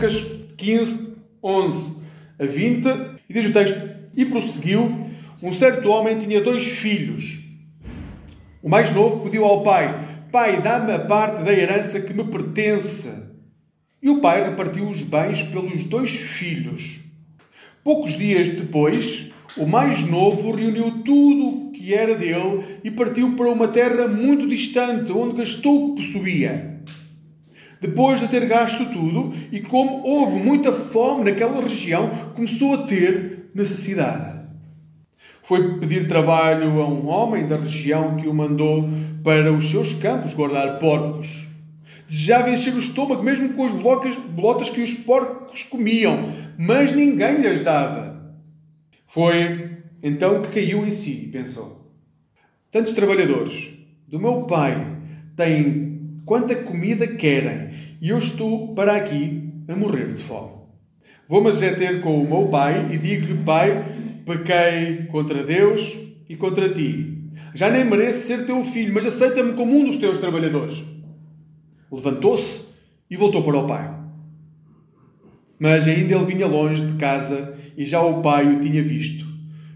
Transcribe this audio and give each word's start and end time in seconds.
Lucas 0.00 0.24
15, 0.56 1.16
11 1.42 1.96
a 2.38 2.46
20, 2.46 2.86
e 3.28 3.34
diz 3.34 3.44
o 3.44 3.52
texto: 3.52 3.78
E 4.16 4.24
prosseguiu: 4.24 5.10
Um 5.42 5.52
certo 5.52 5.90
homem 5.90 6.18
tinha 6.18 6.40
dois 6.40 6.64
filhos. 6.64 7.44
O 8.62 8.68
mais 8.70 8.94
novo 8.94 9.22
pediu 9.22 9.44
ao 9.44 9.62
pai: 9.62 9.94
Pai, 10.32 10.62
dá-me 10.62 10.90
a 10.92 11.00
parte 11.00 11.44
da 11.44 11.52
herança 11.52 12.00
que 12.00 12.14
me 12.14 12.24
pertence. 12.24 13.28
E 14.02 14.08
o 14.08 14.22
pai 14.22 14.42
repartiu 14.42 14.88
os 14.88 15.02
bens 15.02 15.42
pelos 15.42 15.84
dois 15.84 16.12
filhos. 16.12 17.00
Poucos 17.84 18.16
dias 18.16 18.48
depois, 18.48 19.30
o 19.58 19.66
mais 19.66 20.02
novo 20.08 20.50
reuniu 20.52 21.02
tudo 21.04 21.44
o 21.46 21.72
que 21.72 21.92
era 21.92 22.14
dele 22.14 22.78
e 22.82 22.90
partiu 22.90 23.36
para 23.36 23.50
uma 23.50 23.68
terra 23.68 24.08
muito 24.08 24.48
distante, 24.48 25.12
onde 25.12 25.36
gastou 25.36 25.92
o 25.92 25.94
que 25.94 26.02
possuía. 26.02 26.69
Depois 27.80 28.20
de 28.20 28.28
ter 28.28 28.46
gasto 28.46 28.84
tudo, 28.92 29.32
e 29.50 29.60
como 29.60 30.02
houve 30.06 30.38
muita 30.38 30.70
fome 30.70 31.24
naquela 31.24 31.62
região, 31.62 32.10
começou 32.34 32.74
a 32.74 32.82
ter 32.86 33.50
necessidade. 33.54 34.40
Foi 35.42 35.78
pedir 35.78 36.06
trabalho 36.06 36.80
a 36.80 36.86
um 36.86 37.08
homem 37.08 37.46
da 37.46 37.56
região 37.56 38.16
que 38.16 38.28
o 38.28 38.34
mandou 38.34 38.88
para 39.24 39.52
os 39.52 39.70
seus 39.70 39.94
campos 39.94 40.34
guardar 40.34 40.78
porcos. 40.78 41.46
Desejava 42.06 42.50
encher 42.50 42.74
o 42.74 42.78
estômago 42.78 43.22
mesmo 43.22 43.54
com 43.54 43.64
as 43.64 43.72
bolotas 43.72 44.68
que 44.68 44.82
os 44.82 44.94
porcos 44.94 45.62
comiam, 45.62 46.34
mas 46.58 46.94
ninguém 46.94 47.40
lhes 47.40 47.62
dava. 47.62 48.34
Foi 49.06 49.78
então 50.02 50.42
que 50.42 50.50
caiu 50.50 50.86
em 50.86 50.92
si 50.92 51.24
e 51.24 51.28
pensou: 51.28 51.90
Tantos 52.70 52.92
trabalhadores 52.92 53.70
do 54.06 54.20
meu 54.20 54.42
pai 54.42 54.98
têm 55.34 55.89
quanta 56.30 56.54
comida 56.54 57.08
querem 57.08 57.74
e 58.00 58.10
eu 58.10 58.18
estou 58.18 58.72
para 58.72 58.94
aqui 58.94 59.52
a 59.66 59.74
morrer 59.74 60.14
de 60.14 60.22
fome. 60.22 60.60
Vou-me 61.26 61.50
é 61.50 61.72
ter 61.72 62.00
com 62.02 62.22
o 62.22 62.28
meu 62.28 62.48
pai 62.48 62.88
e 62.92 62.98
digo-lhe: 62.98 63.42
Pai, 63.42 64.22
pequei 64.24 65.06
contra 65.06 65.42
Deus 65.42 65.92
e 66.28 66.36
contra 66.36 66.72
ti. 66.72 67.18
Já 67.52 67.68
nem 67.68 67.84
mereço 67.84 68.28
ser 68.28 68.46
teu 68.46 68.62
filho, 68.62 68.94
mas 68.94 69.06
aceita-me 69.06 69.54
como 69.54 69.76
um 69.76 69.84
dos 69.84 69.96
teus 69.96 70.18
trabalhadores. 70.18 70.80
Levantou-se 71.90 72.60
e 73.10 73.16
voltou 73.16 73.42
para 73.42 73.58
o 73.58 73.66
pai. 73.66 73.92
Mas 75.58 75.88
ainda 75.88 76.14
ele 76.14 76.26
vinha 76.26 76.46
longe 76.46 76.86
de 76.86 76.92
casa 76.92 77.58
e 77.76 77.84
já 77.84 78.00
o 78.02 78.22
pai 78.22 78.54
o 78.54 78.60
tinha 78.60 78.84
visto. 78.84 79.26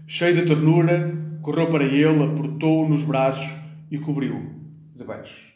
Cheio 0.07 0.33
de 0.33 0.45
ternura, 0.45 1.13
correu 1.41 1.69
para 1.69 1.83
ele, 1.83 2.23
apertou-o 2.23 2.87
nos 2.87 3.03
braços 3.03 3.53
e 3.91 3.97
cobriu 3.97 4.41
de 4.95 5.03
beijos. 5.03 5.54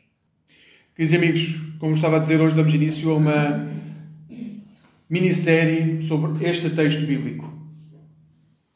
Queridos 1.00 1.18
amigos, 1.18 1.56
como 1.80 1.94
estava 1.94 2.18
a 2.18 2.20
dizer, 2.20 2.42
hoje 2.42 2.58
damos 2.58 2.74
início 2.74 3.10
a 3.10 3.16
uma 3.16 3.68
minissérie 5.10 6.02
sobre 6.02 6.46
este 6.46 6.72
texto 6.72 7.06
bíblico. 7.06 7.50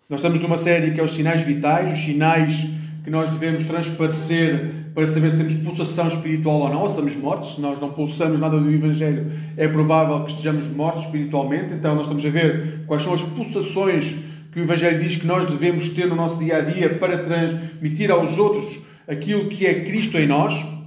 Nós 0.09 0.21
estamos 0.21 0.39
numa 0.39 0.55
série 0.55 0.91
que 0.91 1.01
é 1.01 1.03
os 1.03 1.13
sinais 1.13 1.41
vitais, 1.41 1.91
os 1.91 1.99
sinais 1.99 2.65
que 3.03 3.09
nós 3.09 3.29
devemos 3.29 3.65
transparecer 3.65 4.71
para 4.95 5.05
saber 5.05 5.31
se 5.31 5.37
temos 5.37 5.53
pulsação 5.55 6.07
espiritual 6.07 6.61
ou 6.61 6.69
não, 6.69 6.83
ou 6.83 6.89
estamos 6.91 7.13
mortos. 7.17 7.55
Se 7.55 7.61
nós 7.61 7.77
não 7.81 7.91
pulsamos 7.91 8.39
nada 8.39 8.57
do 8.57 8.71
Evangelho, 8.71 9.29
é 9.57 9.67
provável 9.67 10.23
que 10.23 10.31
estejamos 10.31 10.69
mortos 10.69 11.03
espiritualmente. 11.03 11.73
Então, 11.73 11.93
nós 11.93 12.03
estamos 12.03 12.25
a 12.25 12.29
ver 12.29 12.85
quais 12.87 13.03
são 13.03 13.13
as 13.13 13.21
pulsações 13.21 14.15
que 14.49 14.61
o 14.61 14.63
Evangelho 14.63 14.97
diz 14.97 15.17
que 15.17 15.27
nós 15.27 15.43
devemos 15.43 15.89
ter 15.89 16.07
no 16.07 16.15
nosso 16.15 16.39
dia 16.39 16.59
a 16.59 16.61
dia 16.61 16.87
para 16.97 17.17
transmitir 17.17 18.09
aos 18.09 18.37
outros 18.37 18.79
aquilo 19.09 19.49
que 19.49 19.65
é 19.65 19.83
Cristo 19.83 20.17
em 20.17 20.25
nós. 20.25 20.82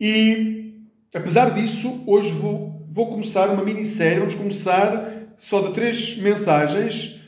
E, 0.00 0.82
apesar 1.14 1.50
disso, 1.50 2.02
hoje 2.06 2.30
vou, 2.32 2.86
vou 2.90 3.08
começar 3.08 3.48
uma 3.48 3.64
minissérie. 3.64 4.18
Vamos 4.18 4.34
começar 4.34 5.12
só 5.36 5.60
de 5.60 5.74
três 5.74 6.18
mensagens 6.18 7.20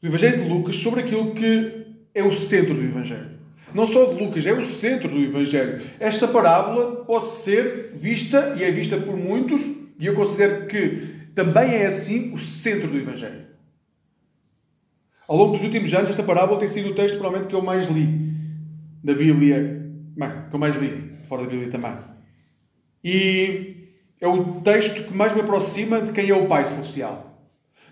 do 0.00 0.08
Evangelho 0.08 0.42
de 0.42 0.48
Lucas 0.48 0.76
sobre 0.76 1.00
aquilo 1.00 1.34
que 1.34 1.86
é 2.14 2.22
o 2.22 2.32
centro 2.32 2.74
do 2.74 2.82
Evangelho. 2.82 3.34
Não 3.74 3.88
só 3.88 4.12
de 4.12 4.22
Lucas, 4.22 4.46
é 4.46 4.52
o 4.52 4.64
centro 4.64 5.08
do 5.08 5.18
Evangelho. 5.18 5.82
Esta 5.98 6.28
parábola 6.28 7.04
pode 7.04 7.30
ser 7.30 7.92
vista, 7.94 8.54
e 8.56 8.62
é 8.62 8.70
vista 8.70 8.96
por 8.96 9.16
muitos, 9.16 9.62
e 9.98 10.06
eu 10.06 10.14
considero 10.14 10.66
que 10.68 11.00
também 11.34 11.74
é 11.74 11.86
assim 11.86 12.32
o 12.32 12.38
centro 12.38 12.86
do 12.86 12.96
Evangelho. 12.96 13.46
Ao 15.26 15.36
longo 15.36 15.54
dos 15.54 15.64
últimos 15.64 15.92
anos, 15.94 16.10
esta 16.10 16.22
parábola 16.22 16.60
tem 16.60 16.68
sido 16.68 16.90
o 16.90 16.94
texto, 16.94 17.18
provavelmente, 17.18 17.48
que 17.48 17.56
eu 17.56 17.62
mais 17.62 17.88
li 17.88 18.32
da 19.02 19.14
Bíblia. 19.14 19.90
Bem, 20.16 20.30
que 20.48 20.54
eu 20.54 20.60
mais 20.60 20.76
li, 20.76 21.13
fora 21.26 21.42
da 21.42 21.50
Bíblia 21.50 21.70
também. 21.70 21.96
E 23.02 23.84
é 24.20 24.26
o 24.26 24.60
texto 24.60 25.04
que 25.04 25.14
mais 25.14 25.34
me 25.34 25.40
aproxima 25.42 26.00
de 26.00 26.12
quem 26.12 26.30
é 26.30 26.34
o 26.34 26.46
Pai 26.46 26.66
Celestial. 26.66 27.34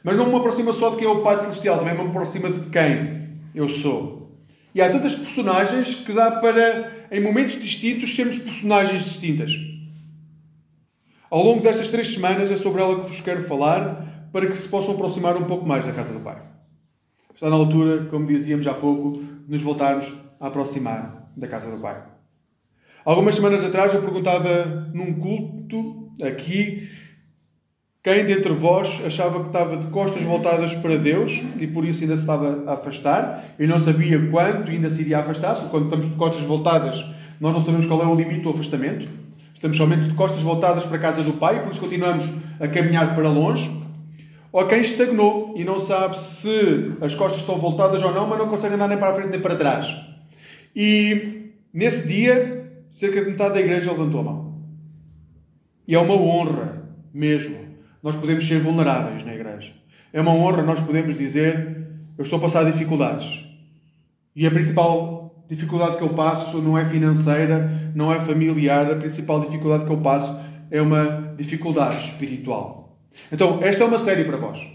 Mas 0.03 0.17
não 0.17 0.29
me 0.29 0.37
aproxima 0.37 0.73
só 0.73 0.91
de 0.91 0.97
quem 0.97 1.07
é 1.07 1.11
o 1.11 1.23
Pai 1.23 1.37
Celestial, 1.37 1.79
também 1.79 1.95
me 1.95 2.09
aproxima 2.09 2.51
de 2.51 2.71
quem 2.71 3.39
eu 3.55 3.69
sou. 3.69 4.23
E 4.75 4.81
há 4.81 4.91
tantas 4.91 5.15
personagens 5.15 5.95
que 5.97 6.13
dá 6.13 6.31
para, 6.31 7.07
em 7.11 7.21
momentos 7.21 7.61
distintos, 7.61 8.15
sermos 8.15 8.39
personagens 8.39 9.05
distintas. 9.05 9.53
Ao 11.31 11.43
longo 11.43 11.63
destas 11.63 11.89
três 11.89 12.09
semanas 12.09 12.51
é 12.51 12.57
sobre 12.57 12.83
ela 12.83 13.01
que 13.01 13.09
vos 13.09 13.21
quero 13.21 13.43
falar 13.43 14.29
para 14.33 14.47
que 14.47 14.57
se 14.57 14.69
possam 14.69 14.95
aproximar 14.95 15.37
um 15.37 15.45
pouco 15.45 15.67
mais 15.67 15.85
da 15.85 15.93
casa 15.93 16.13
do 16.13 16.21
Pai. 16.21 16.43
Está 17.35 17.49
na 17.49 17.57
altura, 17.57 18.07
como 18.07 18.27
dizíamos 18.27 18.67
há 18.67 18.75
pouco, 18.75 19.23
de 19.23 19.53
nos 19.53 19.63
voltarmos 19.63 20.13
a 20.41 20.47
aproximar 20.47 21.31
da 21.37 21.47
casa 21.47 21.71
do 21.71 21.81
Pai. 21.81 22.12
Algumas 23.05 23.35
semanas 23.35 23.65
atrás 23.65 23.93
eu 23.93 24.01
perguntava 24.01 24.89
num 24.95 25.15
culto 25.15 26.11
aqui 26.23 26.89
quem 28.03 28.25
dentre 28.25 28.53
vós 28.53 29.01
achava 29.07 29.41
que 29.41 29.47
estava 29.47 29.77
de 29.77 29.87
costas 29.87 30.23
voltadas 30.23 30.75
para 30.75 30.97
Deus 30.97 31.41
e 31.61 31.69
por 31.69 31.85
isso 31.85 32.03
ainda 32.03 32.17
se 32.17 32.23
estava 32.23 32.65
a 32.67 32.75
afastar 32.75 33.45
e 33.61 33.67
não 33.67 33.79
sabia 33.79 34.29
quanto 34.29 34.73
ainda 34.73 34.91
se 34.91 35.03
iria 35.03 35.21
afastar, 35.21 35.55
porque 35.55 35.71
quando 35.71 35.85
estamos 35.85 36.11
de 36.11 36.17
costas 36.17 36.45
voltadas, 36.45 37.05
nós 37.41 37.53
não 37.53 37.61
sabemos 37.61 37.87
qual 37.87 38.03
é 38.03 38.07
o 38.07 38.15
limite 38.15 38.41
do 38.41 38.51
afastamento. 38.51 39.09
Estamos 39.55 39.77
somente 39.77 40.09
de 40.09 40.15
costas 40.15 40.43
voltadas 40.43 40.85
para 40.85 40.97
a 40.97 41.01
casa 41.01 41.23
do 41.23 41.35
Pai, 41.35 41.63
por 41.63 41.71
isso 41.71 41.81
continuamos 41.81 42.29
a 42.59 42.67
caminhar 42.67 43.15
para 43.15 43.29
longe. 43.29 43.71
Ou 44.51 44.67
quem 44.67 44.81
estagnou 44.81 45.55
e 45.57 45.63
não 45.63 45.79
sabe 45.79 46.21
se 46.21 46.93
as 47.01 47.15
costas 47.15 47.41
estão 47.41 47.57
voltadas 47.59 48.03
ou 48.03 48.13
não, 48.13 48.27
mas 48.27 48.39
não 48.39 48.49
consegue 48.49 48.75
andar 48.75 48.89
nem 48.89 48.99
para 48.99 49.11
a 49.11 49.15
frente 49.15 49.31
nem 49.31 49.41
para 49.41 49.55
trás. 49.55 49.95
E 50.75 51.53
nesse 51.73 52.09
dia, 52.09 52.62
cerca 52.93 53.25
de 53.25 53.31
metade 53.31 53.55
da 53.55 53.61
igreja 53.61 53.91
levantou 53.91 54.21
a 54.21 54.25
mão. 54.25 54.63
E 55.89 55.97
é 55.97 55.99
uma 55.99 56.15
honra 56.15 56.83
mesmo 57.13 57.73
nós 58.03 58.17
podemos 58.17 58.47
ser 58.47 58.59
vulneráveis 58.59 59.25
na 59.25 59.35
igreja. 59.35 59.73
É 60.13 60.21
uma 60.21 60.33
honra 60.33 60.63
nós 60.63 60.81
podemos 60.81 61.17
dizer: 61.17 61.87
Eu 62.19 62.23
estou 62.23 62.39
a 62.39 62.43
passar 62.43 62.65
dificuldades. 62.65 63.47
E 64.35 64.47
a 64.47 64.51
principal 64.51 65.45
dificuldade 65.49 65.99
que 65.99 66.03
eu 66.03 66.11
passo 66.11 66.59
não 66.59 66.77
é 66.77 66.85
financeira, 66.85 67.93
não 67.95 68.13
é 68.13 68.19
familiar, 68.19 68.91
a 68.91 68.97
principal 68.97 69.41
dificuldade 69.41 69.85
que 69.85 69.93
eu 69.93 69.99
passo 69.99 70.41
é 70.71 70.81
uma 70.81 71.35
dificuldade 71.37 71.97
espiritual. 71.97 72.99
Então, 73.31 73.59
esta 73.63 73.85
é 73.85 73.87
uma 73.87 73.99
série 73.99 74.25
para 74.25 74.39
vós. 74.39 74.67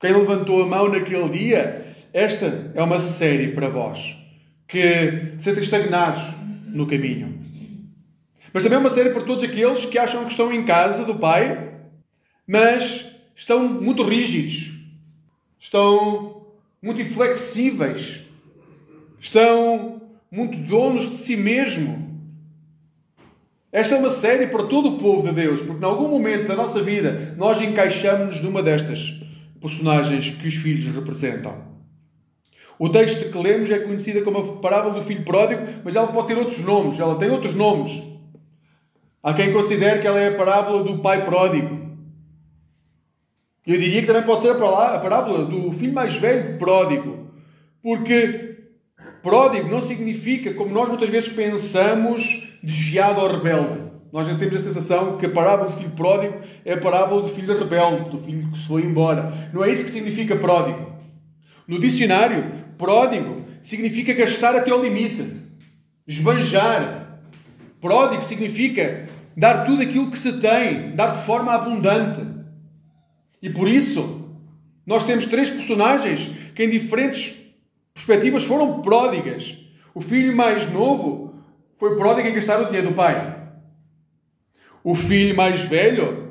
Quem 0.00 0.12
levantou 0.12 0.62
a 0.62 0.66
mão 0.66 0.88
naquele 0.88 1.28
dia, 1.28 1.94
esta 2.12 2.72
é 2.74 2.82
uma 2.82 2.98
série 2.98 3.48
para 3.48 3.68
vós 3.68 4.16
que 4.66 5.34
sentem 5.38 5.62
estagnados 5.62 6.22
no 6.66 6.86
caminho. 6.86 7.37
Mas 8.58 8.64
também 8.64 8.76
é 8.76 8.80
uma 8.80 8.90
série 8.90 9.10
para 9.10 9.22
todos 9.22 9.44
aqueles 9.44 9.84
que 9.84 9.96
acham 9.96 10.24
que 10.24 10.32
estão 10.32 10.52
em 10.52 10.64
casa 10.64 11.04
do 11.04 11.14
Pai 11.14 11.68
mas 12.44 13.14
estão 13.36 13.68
muito 13.68 14.02
rígidos, 14.02 14.72
estão 15.60 16.46
muito 16.82 17.00
inflexíveis, 17.00 18.20
estão 19.20 20.02
muito 20.28 20.56
donos 20.66 21.08
de 21.08 21.18
si 21.18 21.36
mesmo. 21.36 22.08
Esta 23.70 23.94
é 23.94 23.98
uma 24.00 24.10
série 24.10 24.48
para 24.48 24.64
todo 24.64 24.88
o 24.88 24.98
povo 24.98 25.28
de 25.28 25.32
Deus, 25.32 25.62
porque 25.62 25.84
em 25.84 25.86
algum 25.86 26.08
momento 26.08 26.48
da 26.48 26.56
nossa 26.56 26.82
vida 26.82 27.34
nós 27.36 27.60
encaixamos-nos 27.60 28.42
numa 28.42 28.60
destas 28.60 29.22
personagens 29.60 30.30
que 30.30 30.48
os 30.48 30.54
filhos 30.54 30.92
representam. 30.92 31.68
O 32.76 32.88
texto 32.88 33.30
que 33.30 33.38
lemos 33.38 33.70
é 33.70 33.78
conhecida 33.78 34.22
como 34.22 34.38
a 34.38 34.56
parábola 34.56 34.94
do 34.94 35.02
filho 35.02 35.22
pródigo, 35.22 35.62
mas 35.84 35.94
ela 35.94 36.08
pode 36.08 36.26
ter 36.26 36.38
outros 36.38 36.60
nomes, 36.64 36.98
ela 36.98 37.16
tem 37.16 37.30
outros 37.30 37.54
nomes. 37.54 38.17
Há 39.22 39.34
quem 39.34 39.52
considere 39.52 40.00
que 40.00 40.06
ela 40.06 40.20
é 40.20 40.28
a 40.28 40.36
parábola 40.36 40.84
do 40.84 40.98
pai 40.98 41.24
pródigo. 41.24 41.78
Eu 43.66 43.78
diria 43.78 44.00
que 44.00 44.06
também 44.06 44.22
pode 44.22 44.42
ser 44.42 44.52
a 44.52 44.54
parábola 44.54 45.44
do 45.44 45.70
filho 45.72 45.92
mais 45.92 46.16
velho 46.16 46.58
pródigo. 46.58 47.28
Porque 47.82 48.56
pródigo 49.22 49.68
não 49.68 49.82
significa, 49.82 50.54
como 50.54 50.72
nós 50.72 50.88
muitas 50.88 51.08
vezes 51.08 51.28
pensamos, 51.28 52.54
desviado 52.62 53.20
ou 53.20 53.28
rebelde. 53.28 53.88
Nós 54.12 54.26
já 54.26 54.34
temos 54.36 54.54
a 54.54 54.58
sensação 54.58 55.18
que 55.18 55.26
a 55.26 55.30
parábola 55.30 55.70
do 55.70 55.76
filho 55.76 55.90
pródigo 55.90 56.40
é 56.64 56.72
a 56.72 56.80
parábola 56.80 57.22
do 57.22 57.28
filho 57.28 57.58
rebelde, 57.58 58.10
do 58.10 58.18
filho 58.18 58.50
que 58.50 58.58
se 58.58 58.66
foi 58.66 58.82
embora. 58.82 59.50
Não 59.52 59.62
é 59.62 59.70
isso 59.70 59.84
que 59.84 59.90
significa 59.90 60.34
pródigo. 60.36 60.92
No 61.66 61.78
dicionário, 61.78 62.50
pródigo 62.78 63.44
significa 63.60 64.14
gastar 64.14 64.56
até 64.56 64.70
ao 64.70 64.82
limite, 64.82 65.42
esbanjar. 66.06 67.07
Pródigo 67.80 68.22
significa 68.22 69.06
dar 69.36 69.64
tudo 69.64 69.82
aquilo 69.82 70.10
que 70.10 70.18
se 70.18 70.40
tem, 70.40 70.94
dar 70.94 71.14
de 71.14 71.22
forma 71.22 71.52
abundante. 71.52 72.22
E 73.40 73.48
por 73.48 73.68
isso, 73.68 74.28
nós 74.84 75.04
temos 75.04 75.26
três 75.26 75.48
personagens 75.48 76.28
que, 76.54 76.64
em 76.64 76.70
diferentes 76.70 77.36
perspectivas, 77.94 78.42
foram 78.42 78.80
pródigas. 78.82 79.58
O 79.94 80.00
filho 80.00 80.34
mais 80.34 80.70
novo 80.72 81.34
foi 81.76 81.96
pródigo 81.96 82.28
em 82.28 82.34
gastar 82.34 82.60
o 82.60 82.66
dinheiro 82.66 82.88
do 82.88 82.94
pai. 82.94 83.36
O 84.82 84.94
filho 84.94 85.36
mais 85.36 85.60
velho 85.60 86.30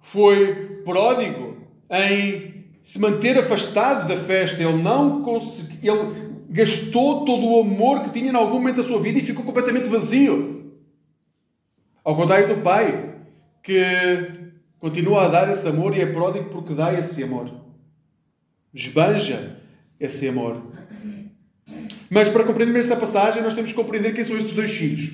foi 0.00 0.80
pródigo 0.84 1.58
em 1.90 2.64
se 2.82 2.98
manter 2.98 3.38
afastado 3.38 4.08
da 4.08 4.16
festa. 4.16 4.62
Ele 4.62 4.82
não 4.82 5.22
conseguiu, 5.22 5.94
ele 5.94 6.28
gastou 6.48 7.24
todo 7.24 7.46
o 7.46 7.60
amor 7.60 8.02
que 8.02 8.10
tinha 8.10 8.32
em 8.32 8.34
algum 8.34 8.54
momento 8.54 8.76
da 8.76 8.82
sua 8.82 9.00
vida 9.00 9.18
e 9.18 9.22
ficou 9.22 9.44
completamente 9.44 9.88
vazio. 9.88 10.67
Ao 12.08 12.16
contrário 12.16 12.48
do 12.48 12.62
pai, 12.62 13.16
que 13.62 14.32
continua 14.78 15.26
a 15.26 15.28
dar 15.28 15.52
esse 15.52 15.68
amor 15.68 15.94
e 15.94 16.00
é 16.00 16.06
pródigo 16.06 16.48
porque 16.48 16.72
dá 16.72 16.98
esse 16.98 17.22
amor. 17.22 17.50
Esbanja 18.72 19.58
esse 20.00 20.26
amor. 20.26 20.56
Mas 22.08 22.30
para 22.30 22.44
compreender 22.44 22.78
esta 22.78 22.96
passagem, 22.96 23.42
nós 23.42 23.52
temos 23.52 23.72
que 23.72 23.76
compreender 23.76 24.14
quem 24.14 24.24
são 24.24 24.38
estes 24.38 24.54
dois 24.54 24.70
filhos. 24.70 25.12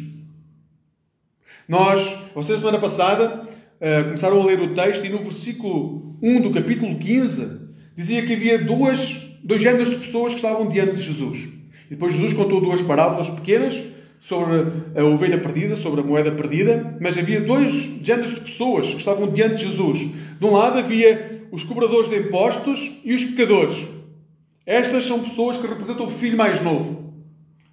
Nós, 1.67 2.17
vocês, 2.33 2.61
semana 2.61 2.79
passada, 2.79 3.43
uh, 3.43 4.05
começaram 4.05 4.41
a 4.41 4.47
ler 4.47 4.61
o 4.61 4.73
texto 4.73 5.05
e 5.05 5.09
no 5.09 5.19
versículo 5.19 6.17
1 6.23 6.43
do 6.43 6.53
capítulo 6.53 6.97
15 6.97 7.71
dizia 7.97 8.25
que 8.25 8.35
havia 8.35 8.63
duas, 8.63 9.17
dois 9.43 9.61
géneros 9.61 9.91
de 9.91 9.97
pessoas 9.97 10.35
que 10.35 10.39
estavam 10.39 10.69
diante 10.69 10.95
de 10.95 11.03
Jesus. 11.03 11.39
E 11.87 11.91
depois 11.91 12.13
Jesus 12.15 12.35
contou 12.35 12.61
duas 12.61 12.81
parábolas 12.83 13.29
pequenas 13.31 13.83
sobre 14.25 14.73
a 14.97 15.05
ovelha 15.05 15.39
perdida, 15.39 15.77
sobre 15.77 16.01
a 16.01 16.05
moeda 16.05 16.33
perdida, 16.33 16.97
mas 16.99 17.19
havia 17.19 17.41
dois 17.41 17.73
géneros 18.03 18.31
de 18.31 18.41
pessoas 18.41 18.89
que 18.89 18.97
estavam 18.97 19.29
diante 19.29 19.57
de 19.57 19.71
Jesus. 19.71 19.99
De 19.99 20.45
um 20.47 20.53
lado 20.53 20.79
havia 20.79 21.47
os 21.53 21.63
cobradores 21.63 22.09
de 22.09 22.17
impostos 22.17 23.01
e 23.05 23.15
os 23.15 23.23
pecadores. 23.23 23.87
Estas 24.65 25.05
são 25.05 25.21
pessoas 25.21 25.59
que 25.59 25.67
representam 25.67 26.07
o 26.07 26.11
filho 26.11 26.39
mais 26.39 26.63
novo. 26.63 27.13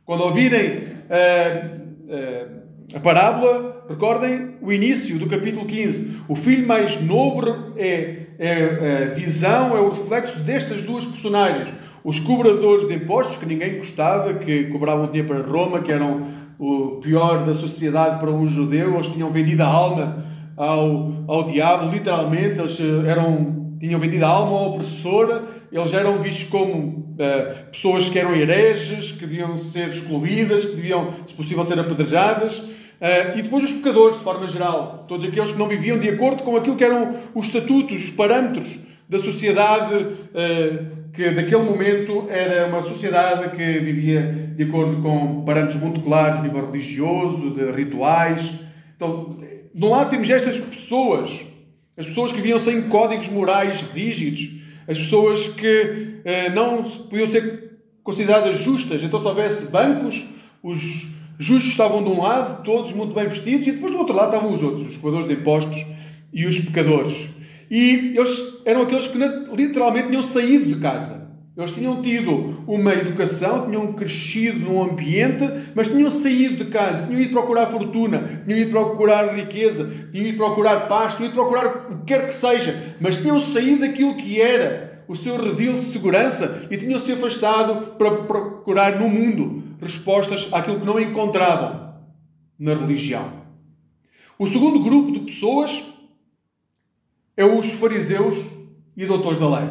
Quando 0.05 0.25
ouvirem 0.25 0.79
uh, 0.79 1.77
uh, 2.09 2.97
a 2.97 2.99
parábola, 2.99 3.85
recordem 3.87 4.55
o 4.61 4.73
início 4.73 5.17
do 5.17 5.27
capítulo 5.27 5.65
15. 5.65 6.17
O 6.27 6.35
filho 6.35 6.67
mais 6.67 7.01
novo 7.01 7.73
é, 7.77 8.25
é, 8.37 9.03
a 9.09 9.13
visão, 9.13 9.77
é 9.77 9.79
o 9.79 9.89
reflexo 9.89 10.37
destas 10.39 10.81
duas 10.81 11.05
personagens. 11.05 11.69
Os 12.03 12.19
cobradores 12.19 12.87
de 12.87 12.95
impostos, 12.95 13.37
que 13.37 13.45
ninguém 13.45 13.77
gostava, 13.77 14.33
que 14.33 14.65
cobravam 14.65 15.05
dinheiro 15.05 15.27
para 15.27 15.41
Roma, 15.41 15.81
que 15.81 15.91
eram 15.91 16.25
o 16.61 16.99
pior 17.01 17.43
da 17.43 17.55
sociedade 17.55 18.19
para 18.19 18.29
um 18.29 18.45
judeu, 18.45 18.93
eles 18.93 19.07
tinham 19.07 19.31
vendido 19.31 19.63
a 19.63 19.65
alma 19.65 20.23
ao, 20.55 21.11
ao 21.27 21.43
diabo, 21.45 21.89
literalmente, 21.89 22.59
eles 22.59 22.79
eh, 22.79 23.09
eram, 23.09 23.75
tinham 23.79 23.99
vendido 23.99 24.23
a 24.25 24.29
alma 24.29 24.59
ao 24.59 24.69
opressor, 24.73 25.41
eles 25.71 25.91
eram 25.91 26.19
vistos 26.19 26.49
como 26.49 26.75
uh, 26.77 27.71
pessoas 27.71 28.09
que 28.09 28.19
eram 28.19 28.35
hereges, 28.35 29.13
que 29.13 29.25
deviam 29.25 29.57
ser 29.57 29.89
excluídas, 29.89 30.65
que 30.65 30.75
deviam, 30.75 31.11
se 31.25 31.33
possível, 31.33 31.63
ser 31.63 31.79
apedrejadas. 31.79 32.59
Uh, 32.59 33.37
e 33.37 33.41
depois 33.41 33.63
os 33.63 33.71
pecadores, 33.71 34.17
de 34.17 34.23
forma 34.23 34.47
geral, 34.47 35.05
todos 35.07 35.25
aqueles 35.25 35.51
que 35.51 35.57
não 35.57 35.67
viviam 35.67 35.97
de 35.97 36.09
acordo 36.09 36.43
com 36.43 36.55
aquilo 36.57 36.75
que 36.75 36.83
eram 36.83 37.15
os 37.33 37.47
estatutos, 37.47 38.03
os 38.03 38.09
parâmetros 38.11 38.77
da 39.11 39.19
sociedade 39.19 39.93
uh, 39.93 41.11
que 41.11 41.31
daquele 41.31 41.63
momento 41.63 42.27
era 42.29 42.65
uma 42.65 42.81
sociedade 42.81 43.53
que 43.57 43.79
vivia 43.79 44.53
de 44.55 44.63
acordo 44.63 45.01
com 45.01 45.43
parâmetros 45.43 45.81
muito 45.81 45.99
claros 45.99 46.39
a 46.39 46.41
nível 46.41 46.65
religioso, 46.65 47.51
de 47.51 47.71
rituais. 47.71 48.53
Então, 48.95 49.37
de 49.75 49.85
um 49.85 49.89
lado 49.89 50.09
temos 50.09 50.29
estas 50.29 50.57
pessoas, 50.57 51.45
as 51.97 52.05
pessoas 52.05 52.31
que 52.31 52.37
viviam 52.37 52.57
sem 52.57 52.83
códigos 52.83 53.27
morais 53.27 53.81
rígidos, 53.93 54.61
as 54.87 54.97
pessoas 54.97 55.45
que 55.45 56.21
uh, 56.23 56.55
não 56.55 56.81
podiam 56.83 57.27
ser 57.27 57.79
consideradas 58.01 58.59
justas. 58.59 59.03
Então, 59.03 59.19
se 59.19 59.27
houvesse 59.27 59.69
bancos, 59.69 60.23
os 60.63 61.07
justos 61.37 61.71
estavam 61.71 62.01
de 62.01 62.09
um 62.09 62.21
lado, 62.21 62.63
todos 62.63 62.93
muito 62.93 63.13
bem 63.13 63.27
vestidos, 63.27 63.67
e 63.67 63.73
depois 63.73 63.91
do 63.91 63.99
outro 63.99 64.15
lado 64.15 64.33
estavam 64.33 64.53
os 64.53 64.63
outros, 64.63 64.87
os 64.87 64.95
coadores 64.95 65.27
de 65.27 65.33
impostos 65.33 65.85
e 66.31 66.45
os 66.45 66.57
pecadores. 66.61 67.40
E 67.71 68.13
eles 68.17 68.59
eram 68.65 68.81
aqueles 68.81 69.07
que 69.07 69.17
literalmente 69.55 70.09
tinham 70.09 70.23
saído 70.23 70.65
de 70.65 70.75
casa. 70.75 71.31
Eles 71.55 71.71
tinham 71.71 72.01
tido 72.01 72.63
uma 72.67 72.93
educação, 72.93 73.69
tinham 73.69 73.93
crescido 73.93 74.59
num 74.59 74.83
ambiente, 74.83 75.43
mas 75.73 75.87
tinham 75.87 76.11
saído 76.11 76.65
de 76.65 76.69
casa, 76.69 77.07
tinham 77.07 77.21
ido 77.21 77.31
procurar 77.31 77.67
fortuna, 77.67 78.43
tinham 78.45 78.59
ido 78.59 78.71
procurar 78.71 79.33
riqueza, 79.33 79.89
tinham 80.11 80.27
ido 80.27 80.37
procurar 80.37 80.87
paz, 80.87 81.13
tinham 81.15 81.29
ido 81.29 81.33
procurar 81.33 81.91
o 81.91 81.99
que 81.99 82.05
quer 82.07 82.27
que 82.27 82.33
seja, 82.33 82.95
mas 82.99 83.21
tinham 83.21 83.39
saído 83.39 83.81
daquilo 83.81 84.17
que 84.17 84.41
era 84.41 85.03
o 85.07 85.15
seu 85.15 85.41
redil 85.41 85.79
de 85.79 85.85
segurança 85.85 86.67
e 86.69 86.77
tinham 86.77 86.99
se 86.99 87.13
afastado 87.13 87.95
para 87.97 88.11
procurar 88.23 88.99
no 88.99 89.07
mundo 89.07 89.63
respostas 89.81 90.49
àquilo 90.51 90.79
que 90.79 90.85
não 90.85 90.99
encontravam 90.99 91.93
na 92.59 92.73
religião. 92.73 93.41
O 94.37 94.47
segundo 94.47 94.79
grupo 94.81 95.11
de 95.11 95.19
pessoas 95.19 95.83
é 97.35 97.45
os 97.45 97.71
fariseus 97.71 98.37
e 98.95 99.05
doutores 99.05 99.39
da 99.39 99.49
lei. 99.49 99.69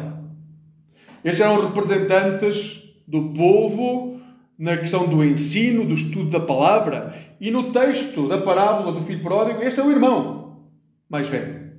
Estes 1.23 1.41
eram 1.41 1.67
representantes 1.67 2.83
do 3.07 3.29
povo 3.33 4.19
na 4.57 4.77
questão 4.77 5.07
do 5.07 5.23
ensino, 5.23 5.85
do 5.85 5.93
estudo 5.93 6.29
da 6.29 6.39
palavra. 6.39 7.15
E 7.39 7.49
no 7.49 7.71
texto 7.71 8.27
da 8.27 8.37
parábola 8.37 8.91
do 8.91 9.01
filho 9.01 9.21
pródigo, 9.21 9.61
este 9.61 9.79
é 9.79 9.83
o 9.83 9.91
irmão 9.91 10.41
mais 11.09 11.27
velho. 11.27 11.71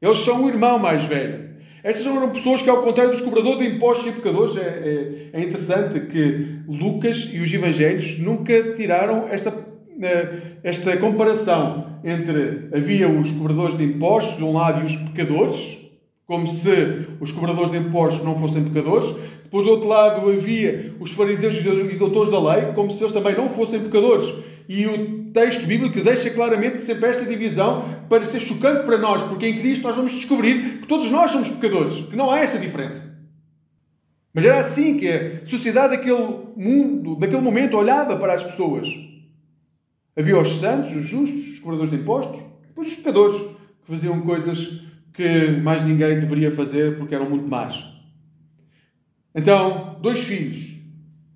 Eles 0.00 0.18
são 0.20 0.44
o 0.44 0.48
irmão 0.48 0.78
mais 0.78 1.04
velho. 1.04 1.54
Estas 1.82 2.06
eram 2.06 2.30
pessoas 2.30 2.62
que, 2.62 2.70
ao 2.70 2.82
contrário 2.82 3.12
dos 3.12 3.20
cobradores 3.20 3.58
de 3.58 3.76
impostos 3.76 4.06
e 4.06 4.12
pecadores, 4.12 4.56
é, 4.56 5.30
é, 5.32 5.38
é 5.38 5.42
interessante 5.42 6.00
que 6.06 6.60
Lucas 6.66 7.28
e 7.30 7.40
os 7.40 7.52
Evangelhos 7.52 8.18
nunca 8.18 8.74
tiraram 8.74 9.28
esta, 9.28 9.50
esta 10.62 10.96
comparação 10.96 11.98
entre 12.04 12.68
havia 12.74 13.08
os 13.08 13.30
cobradores 13.30 13.76
de 13.76 13.84
impostos 13.84 14.36
de 14.36 14.44
um 14.44 14.52
lado 14.52 14.82
e 14.82 14.86
os 14.86 14.96
pecadores, 14.96 15.78
como 16.26 16.48
se 16.48 17.06
os 17.20 17.30
cobradores 17.30 17.70
de 17.70 17.78
impostos 17.78 18.24
não 18.24 18.38
fossem 18.38 18.64
pecadores. 18.64 19.14
Depois, 19.44 19.64
do 19.64 19.70
outro 19.70 19.88
lado, 19.88 20.28
havia 20.28 20.94
os 20.98 21.12
fariseus 21.12 21.56
e 21.58 21.96
doutores 21.96 22.30
da 22.30 22.40
lei, 22.40 22.72
como 22.74 22.90
se 22.90 23.02
eles 23.02 23.12
também 23.12 23.36
não 23.36 23.48
fossem 23.48 23.80
pecadores. 23.80 24.32
E 24.68 24.86
o 24.86 25.24
texto 25.32 25.66
bíblico 25.66 26.00
deixa 26.00 26.30
claramente 26.30 26.82
sempre 26.82 27.10
esta 27.10 27.24
divisão 27.24 27.84
para 28.08 28.24
ser 28.24 28.40
chocante 28.40 28.84
para 28.84 28.96
nós, 28.96 29.22
porque 29.22 29.46
em 29.46 29.58
Cristo 29.58 29.82
nós 29.82 29.96
vamos 29.96 30.12
descobrir 30.12 30.78
que 30.80 30.86
todos 30.86 31.10
nós 31.10 31.30
somos 31.30 31.48
pecadores, 31.48 32.06
que 32.06 32.16
não 32.16 32.30
há 32.30 32.40
esta 32.40 32.58
diferença. 32.58 33.14
Mas 34.32 34.44
era 34.44 34.58
assim 34.58 34.98
que 34.98 35.08
a 35.08 35.46
sociedade 35.46 35.96
daquele 35.96 36.26
mundo, 36.56 37.14
daquele 37.14 37.42
momento, 37.42 37.76
olhava 37.76 38.16
para 38.16 38.34
as 38.34 38.42
pessoas. 38.42 38.88
Havia 40.16 40.38
os 40.38 40.48
santos, 40.48 40.94
os 40.94 41.04
justos, 41.04 41.48
os 41.48 41.58
cobradores 41.58 41.90
de 41.90 41.98
impostos, 41.98 42.40
depois 42.68 42.88
os 42.88 42.96
pecadores, 42.96 43.40
que 43.40 43.90
faziam 43.90 44.20
coisas 44.20 44.80
que 45.12 45.48
mais 45.62 45.84
ninguém 45.84 46.18
deveria 46.18 46.50
fazer 46.50 46.96
porque 46.98 47.14
eram 47.14 47.28
muito 47.28 47.48
más. 47.48 47.84
Então, 49.34 49.98
dois 50.00 50.20
filhos, 50.20 50.74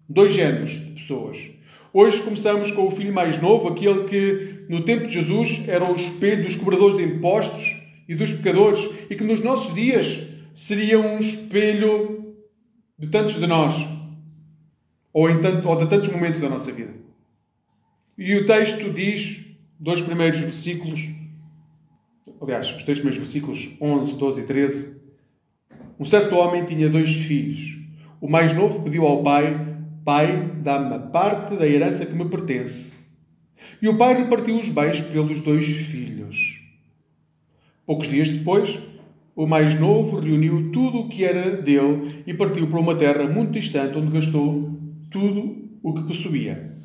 dois 0.08 0.32
géneros 0.32 0.70
de 0.70 0.92
pessoas. 0.92 1.50
Hoje 1.92 2.22
começamos 2.22 2.70
com 2.70 2.86
o 2.86 2.90
filho 2.90 3.12
mais 3.12 3.40
novo, 3.40 3.68
aquele 3.68 4.04
que 4.04 4.66
no 4.68 4.84
tempo 4.84 5.06
de 5.06 5.14
Jesus 5.14 5.66
era 5.66 5.90
o 5.90 5.96
espelho 5.96 6.44
dos 6.44 6.54
cobradores 6.54 6.96
de 6.96 7.02
impostos 7.02 7.82
e 8.08 8.14
dos 8.14 8.32
pecadores 8.32 8.88
e 9.10 9.16
que 9.16 9.24
nos 9.24 9.40
nossos 9.40 9.74
dias 9.74 10.20
seria 10.54 11.00
um 11.00 11.18
espelho 11.18 12.34
de 12.98 13.08
tantos 13.08 13.40
de 13.40 13.46
nós 13.46 13.74
ou, 15.12 15.30
em 15.30 15.40
tanto, 15.40 15.68
ou 15.68 15.76
de 15.76 15.86
tantos 15.86 16.08
momentos 16.10 16.40
da 16.40 16.48
nossa 16.48 16.70
vida. 16.70 17.07
E 18.18 18.34
o 18.34 18.44
texto 18.44 18.92
diz, 18.92 19.44
dois 19.78 20.00
primeiros 20.00 20.40
versículos, 20.40 21.08
aliás, 22.40 22.66
os 22.74 22.82
três 22.82 22.98
primeiros 22.98 23.16
versículos 23.16 23.70
11, 23.80 24.12
12 24.14 24.40
e 24.40 24.44
13. 24.44 25.02
Um 25.98 26.04
certo 26.04 26.34
homem 26.34 26.64
tinha 26.64 26.90
dois 26.90 27.14
filhos. 27.14 27.78
O 28.20 28.28
mais 28.28 28.52
novo 28.52 28.82
pediu 28.82 29.06
ao 29.06 29.22
pai 29.22 29.68
Pai, 30.08 30.52
dá-me 30.62 31.10
parte 31.10 31.54
da 31.54 31.68
herança 31.68 32.06
que 32.06 32.14
me 32.14 32.24
pertence. 32.24 33.00
E 33.82 33.86
o 33.88 33.98
pai 33.98 34.14
repartiu 34.14 34.58
os 34.58 34.70
bens 34.70 35.02
pelos 35.02 35.42
dois 35.42 35.66
filhos. 35.66 36.62
Poucos 37.84 38.08
dias 38.08 38.30
depois, 38.30 38.78
o 39.36 39.46
mais 39.46 39.78
novo 39.78 40.18
reuniu 40.18 40.72
tudo 40.72 41.00
o 41.00 41.08
que 41.10 41.24
era 41.24 41.60
dele 41.60 42.22
e 42.26 42.32
partiu 42.32 42.66
para 42.68 42.80
uma 42.80 42.96
terra 42.96 43.28
muito 43.28 43.52
distante, 43.52 43.98
onde 43.98 44.10
gastou 44.10 44.80
tudo 45.10 45.68
o 45.82 45.92
que 45.92 46.04
possuía. 46.04 46.77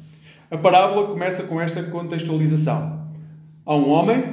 A 0.54 0.58
parábola 0.60 1.08
começa 1.08 1.42
com 1.42 1.60
esta 1.60 1.82
contextualização. 1.82 3.08
Há 3.66 3.76
um 3.76 3.90
homem 3.90 4.24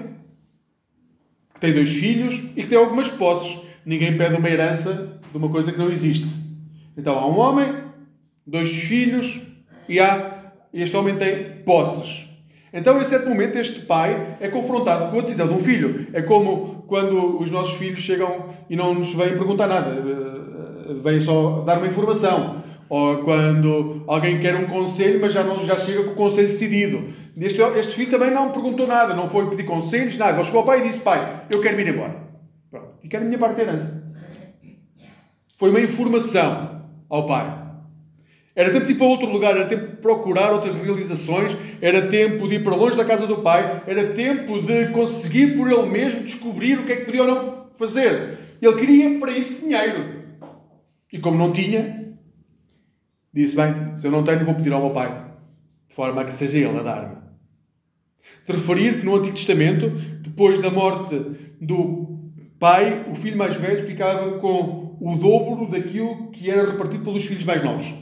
que 1.55 1.61
tem 1.61 1.73
dois 1.73 1.89
filhos 1.89 2.45
e 2.55 2.63
que 2.63 2.69
tem 2.69 2.77
algumas 2.77 3.11
posses. 3.11 3.59
Ninguém 3.87 4.19
pede 4.19 4.37
uma 4.37 4.51
herança 4.51 5.19
de 5.33 5.39
uma 5.39 5.49
coisa 5.49 5.73
que 5.73 5.79
não 5.79 5.91
existe. 5.91 6.29
Então 6.95 7.19
há 7.19 7.27
um 7.27 7.39
homem 7.39 7.75
dois 8.47 8.71
filhos 8.71 9.41
e 9.89 9.99
há, 9.99 10.53
este 10.75 10.95
homem 10.95 11.17
tem 11.17 11.63
posses. 11.65 12.29
Então, 12.71 13.01
em 13.01 13.05
certo 13.05 13.27
momento, 13.27 13.57
este 13.57 13.81
pai 13.87 14.37
é 14.43 14.49
confrontado 14.49 15.11
com 15.11 15.21
a 15.21 15.23
decisão 15.23 15.49
de 15.49 15.55
um 15.55 15.59
filho. 15.59 16.07
É 16.13 16.21
como 16.21 16.85
quando 16.87 17.41
os 17.41 17.51
nossos 17.51 17.79
filhos 17.79 18.01
chegam 18.01 18.45
e 18.69 18.77
não 18.77 18.93
nos 18.93 19.15
vêm 19.15 19.39
perguntar 19.39 19.67
nada, 19.67 19.91
eh, 19.91 20.95
vêm 21.03 21.19
só 21.19 21.63
dar 21.63 21.79
uma 21.79 21.87
informação. 21.87 22.63
Ou 22.91 23.19
quando 23.19 24.03
alguém 24.09 24.41
quer 24.41 24.57
um 24.57 24.67
conselho, 24.67 25.21
mas 25.21 25.33
já, 25.33 25.45
não, 25.45 25.61
já 25.61 25.79
chega 25.79 26.03
com 26.03 26.11
o 26.11 26.15
conselho 26.17 26.49
decidido. 26.49 27.05
Este, 27.41 27.63
este 27.79 27.95
filho 27.95 28.11
também 28.11 28.33
não 28.33 28.51
perguntou 28.51 28.85
nada, 28.85 29.15
não 29.15 29.29
foi 29.29 29.49
pedir 29.49 29.63
conselhos, 29.63 30.19
nada. 30.19 30.33
Ele 30.33 30.43
chegou 30.43 30.61
ao 30.61 30.67
pai 30.67 30.81
e 30.81 30.89
disse: 30.89 30.99
Pai, 30.99 31.45
eu 31.49 31.61
quero 31.61 31.81
ir 31.81 31.87
embora. 31.87 32.17
Pronto. 32.69 32.89
E 33.05 33.09
quero 33.09 33.23
a 33.23 33.27
minha 33.29 33.39
parte 33.39 33.55
de 33.55 33.63
herança. 33.63 34.13
Foi 35.57 35.71
uma 35.71 35.81
informação 35.81 36.83
ao 37.09 37.27
pai. 37.27 37.61
Era 38.57 38.71
tempo 38.73 38.87
de 38.87 38.93
ir 38.93 38.97
para 38.97 39.07
outro 39.07 39.31
lugar, 39.31 39.57
era 39.57 39.67
tempo 39.67 39.87
de 39.87 39.97
procurar 39.99 40.53
outras 40.53 40.75
realizações, 40.75 41.57
era 41.81 42.09
tempo 42.09 42.49
de 42.49 42.57
ir 42.57 42.65
para 42.65 42.75
longe 42.75 42.97
da 42.97 43.05
casa 43.05 43.25
do 43.25 43.37
pai, 43.37 43.85
era 43.87 44.09
tempo 44.15 44.61
de 44.61 44.89
conseguir 44.89 45.57
por 45.57 45.71
ele 45.71 45.87
mesmo 45.89 46.25
descobrir 46.25 46.79
o 46.79 46.85
que 46.85 46.93
é 46.93 46.97
que 46.97 47.05
podia 47.05 47.23
ou 47.23 47.29
não 47.29 47.67
fazer. 47.79 48.39
Ele 48.61 48.75
queria 48.75 49.19
para 49.21 49.31
isso 49.31 49.61
dinheiro. 49.61 50.25
E 51.13 51.19
como 51.21 51.39
não 51.39 51.53
tinha, 51.53 52.00
disse: 53.33 53.57
Bem, 53.57 53.95
se 53.95 54.07
eu 54.07 54.11
não 54.11 54.25
tenho, 54.25 54.45
vou 54.45 54.55
pedir 54.55 54.73
ao 54.73 54.81
meu 54.81 54.91
pai, 54.91 55.27
de 55.89 55.95
forma 55.95 56.23
a 56.23 56.25
que 56.25 56.33
seja 56.33 56.59
ele 56.59 56.79
a 56.79 56.83
dar-me. 56.83 57.17
De 58.47 58.53
referir 58.53 59.01
que 59.01 59.07
no 59.07 59.17
Antigo 59.17 59.35
Testamento, 59.35 59.91
depois 60.21 60.61
da 60.61 60.71
morte 60.71 61.17
do 61.61 62.19
pai, 62.59 63.07
o 63.11 63.15
filho 63.15 63.37
mais 63.37 63.57
velho 63.57 63.85
ficava 63.85 64.39
com 64.39 64.97
o 65.01 65.17
dobro 65.17 65.67
daquilo 65.67 66.31
que 66.31 66.51
era 66.51 66.71
repartido 66.71 67.05
pelos 67.05 67.25
filhos 67.25 67.45
mais 67.45 67.63
novos. 67.63 67.93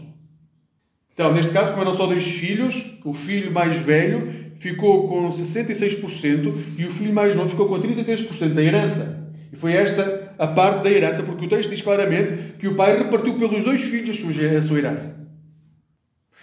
Então, 1.15 1.33
neste 1.33 1.53
caso, 1.53 1.71
como 1.71 1.83
eram 1.83 1.97
só 1.97 2.07
dois 2.07 2.25
filhos, 2.25 2.97
o 3.05 3.13
filho 3.13 3.53
mais 3.53 3.77
velho 3.79 4.29
ficou 4.55 5.09
com 5.09 5.29
66% 5.29 6.55
e 6.77 6.85
o 6.85 6.91
filho 6.91 7.13
mais 7.13 7.35
novo 7.35 7.49
ficou 7.49 7.69
com 7.69 7.81
33% 7.81 8.53
da 8.53 8.63
herança. 8.63 9.33
E 9.53 9.57
foi 9.57 9.73
esta 9.73 10.35
a 10.39 10.47
parte 10.47 10.85
da 10.85 10.91
herança, 10.91 11.23
porque 11.23 11.45
o 11.45 11.49
texto 11.49 11.71
diz 11.71 11.83
claramente 11.83 12.55
que 12.59 12.69
o 12.69 12.75
pai 12.75 12.97
repartiu 12.97 13.35
pelos 13.35 13.65
dois 13.65 13.83
filhos 13.83 14.17
a 14.57 14.63
sua 14.63 14.79
herança. 14.79 15.18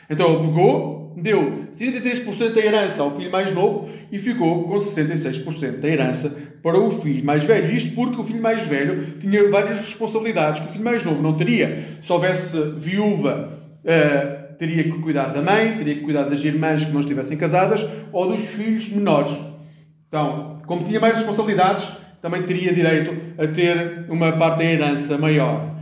Então 0.09 0.33
ele 0.33 0.47
pegou, 0.47 1.13
deu 1.17 1.65
33% 1.77 2.53
da 2.53 2.61
herança 2.61 3.01
ao 3.01 3.15
filho 3.15 3.31
mais 3.31 3.53
novo 3.53 3.89
e 4.11 4.19
ficou 4.19 4.63
com 4.63 4.75
66% 4.75 5.79
da 5.79 5.87
herança 5.87 6.37
para 6.61 6.79
o 6.79 6.91
filho 6.91 7.23
mais 7.23 7.43
velho. 7.43 7.73
Isto 7.75 7.93
porque 7.93 8.19
o 8.19 8.23
filho 8.23 8.41
mais 8.41 8.65
velho 8.65 9.19
tinha 9.19 9.49
várias 9.49 9.77
responsabilidades 9.77 10.61
que 10.61 10.67
o 10.67 10.71
filho 10.71 10.83
mais 10.83 11.03
novo 11.03 11.21
não 11.21 11.33
teria. 11.33 11.83
Se 12.01 12.11
houvesse 12.11 12.57
viúva, 12.77 13.51
uh, 13.83 14.55
teria 14.57 14.83
que 14.83 14.99
cuidar 14.99 15.27
da 15.27 15.41
mãe, 15.41 15.77
teria 15.77 15.95
que 15.95 16.01
cuidar 16.01 16.23
das 16.23 16.43
irmãs 16.43 16.83
que 16.83 16.91
não 16.91 17.01
estivessem 17.01 17.37
casadas 17.37 17.85
ou 18.11 18.27
dos 18.29 18.45
filhos 18.45 18.89
menores. 18.89 19.31
Então, 20.07 20.55
como 20.65 20.83
tinha 20.83 20.99
mais 20.99 21.17
responsabilidades, 21.17 21.87
também 22.21 22.41
teria 22.43 22.73
direito 22.73 23.15
a 23.37 23.47
ter 23.47 24.05
uma 24.09 24.31
parte 24.31 24.59
da 24.59 24.65
herança 24.65 25.17
maior. 25.17 25.74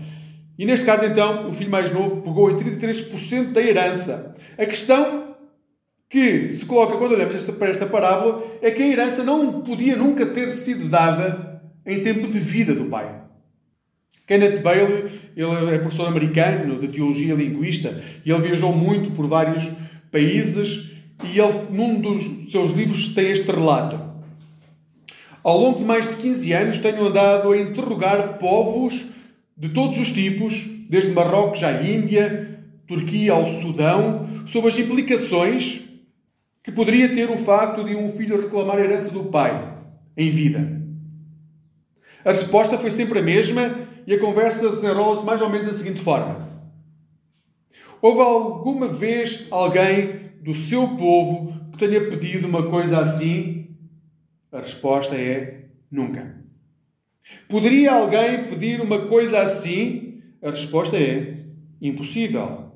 E 0.58 0.66
neste 0.66 0.86
caso, 0.86 1.06
então, 1.06 1.50
o 1.50 1.54
filho 1.54 1.72
mais 1.72 1.92
novo 1.92 2.22
pegou 2.22 2.52
em 2.52 2.56
33% 2.56 3.52
da 3.52 3.62
herança. 3.62 4.36
A 4.58 4.66
questão 4.66 5.36
que 6.10 6.52
se 6.52 6.66
coloca 6.66 6.96
quando 6.98 7.14
olhamos 7.14 7.42
para 7.44 7.70
esta 7.70 7.88
parábola 7.88 8.44
é 8.62 8.70
que 8.70 8.84
a 8.84 8.88
herança 8.88 9.24
não 9.24 9.62
podia 9.62 9.96
nunca 9.96 10.28
ter 10.28 10.52
sido 10.52 10.88
dada 10.88 11.64
em 11.86 12.04
tempo 12.04 12.28
de 12.28 12.38
vida 12.38 12.74
do 12.74 12.86
pai. 12.86 13.22
Kenneth 14.28 14.62
Bailey, 14.62 15.20
ele 15.36 15.76
é 15.76 15.80
professor 15.80 16.08
americano 16.08 16.80
de 16.80 16.88
teologia 16.88 17.34
linguista 17.34 18.02
e 18.24 18.32
ele 18.32 18.42
viajou 18.42 18.72
muito 18.72 19.12
por 19.12 19.28
vários 19.28 19.68
países 20.12 20.92
e 21.24 21.40
ele, 21.40 21.54
num 21.72 22.00
dos 22.00 22.52
seus 22.52 22.74
livros, 22.74 23.10
tem 23.14 23.32
este 23.32 23.52
relato. 23.52 24.00
Ao 25.44 25.58
longo 25.58 25.80
de 25.80 25.86
mais 25.86 26.10
de 26.10 26.16
15 26.18 26.54
anos, 26.54 26.80
tenho 26.80 27.06
andado 27.06 27.52
a 27.52 27.58
interrogar 27.58 28.38
povos 28.38 29.12
de 29.56 29.70
todos 29.70 30.00
os 30.00 30.12
tipos, 30.12 30.66
desde 30.90 31.12
Marrocos 31.12 31.64
à 31.64 31.84
Índia, 31.84 32.60
Turquia 32.88 33.34
ao 33.34 33.48
Sudão, 33.48 34.28
sobre 34.48 34.70
as 34.70 34.78
implicações 34.78 35.82
que 36.64 36.72
poderia 36.72 37.10
ter 37.10 37.30
o 37.30 37.38
facto 37.38 37.84
de 37.84 37.96
um 37.96 38.08
filho 38.10 38.42
reclamar 38.42 38.78
a 38.78 38.82
herança 38.82 39.10
do 39.10 39.26
pai 39.26 39.78
em 40.16 40.30
vida. 40.30 40.82
A 42.24 42.30
resposta 42.32 42.78
foi 42.78 42.90
sempre 42.90 43.20
a 43.20 43.22
mesma 43.22 43.88
e 44.08 44.14
a 44.14 44.20
conversa 44.20 44.70
desenrola-se 44.70 45.26
mais 45.26 45.42
ou 45.42 45.50
menos 45.50 45.68
da 45.68 45.74
seguinte 45.74 46.02
forma: 46.02 46.48
Houve 48.02 48.22
alguma 48.22 48.88
vez 48.88 49.48
alguém 49.52 50.32
do 50.42 50.56
seu 50.56 50.88
povo 50.96 51.54
que 51.72 51.78
tenha 51.78 52.10
pedido 52.10 52.48
uma 52.48 52.70
coisa 52.70 53.00
assim? 53.00 53.76
A 54.52 54.60
resposta 54.60 55.16
é 55.16 55.66
nunca. 55.92 56.43
Poderia 57.48 57.94
alguém 57.94 58.44
pedir 58.46 58.82
uma 58.82 59.08
coisa 59.08 59.42
assim? 59.42 60.22
A 60.42 60.50
resposta 60.50 60.98
é 60.98 61.46
impossível. 61.82 62.72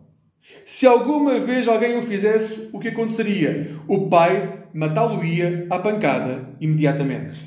Se 0.66 0.86
alguma 0.86 1.40
vez 1.40 1.68
alguém 1.68 1.98
o 1.98 2.02
fizesse, 2.02 2.70
o 2.72 2.80
que 2.80 2.90
aconteceria? 2.90 3.80
O 3.88 4.10
pai 4.10 4.70
matá-lo-ia 4.74 5.68
à 5.70 5.80
pancada 5.80 6.56
imediatamente. 6.60 7.40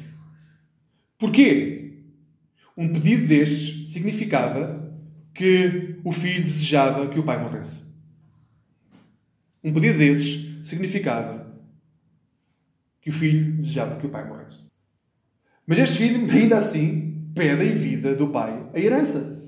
Porquê? 1.19 1.99
Um 2.77 2.93
pedido 2.93 3.27
destes 3.27 3.91
significava 3.91 4.91
que 5.35 5.99
o 6.05 6.13
filho 6.13 6.45
desejava 6.45 7.09
que 7.09 7.19
o 7.19 7.23
pai 7.23 7.43
morresse. 7.43 7.81
Um 9.63 9.73
pedido 9.73 9.99
desses 9.99 10.67
significava 10.67 11.55
que 13.01 13.11
o 13.11 13.13
filho 13.13 13.57
desejava 13.57 13.99
que 13.99 14.07
o 14.07 14.11
pai 14.11 14.27
morresse. 14.27 14.70
Mas 15.67 15.79
este 15.79 15.99
filho, 15.99 16.31
ainda 16.31 16.57
assim, 16.57 17.31
pede 17.35 17.65
em 17.65 17.73
vida 17.73 18.15
do 18.15 18.29
pai 18.29 18.67
a 18.75 18.79
herança. 18.79 19.43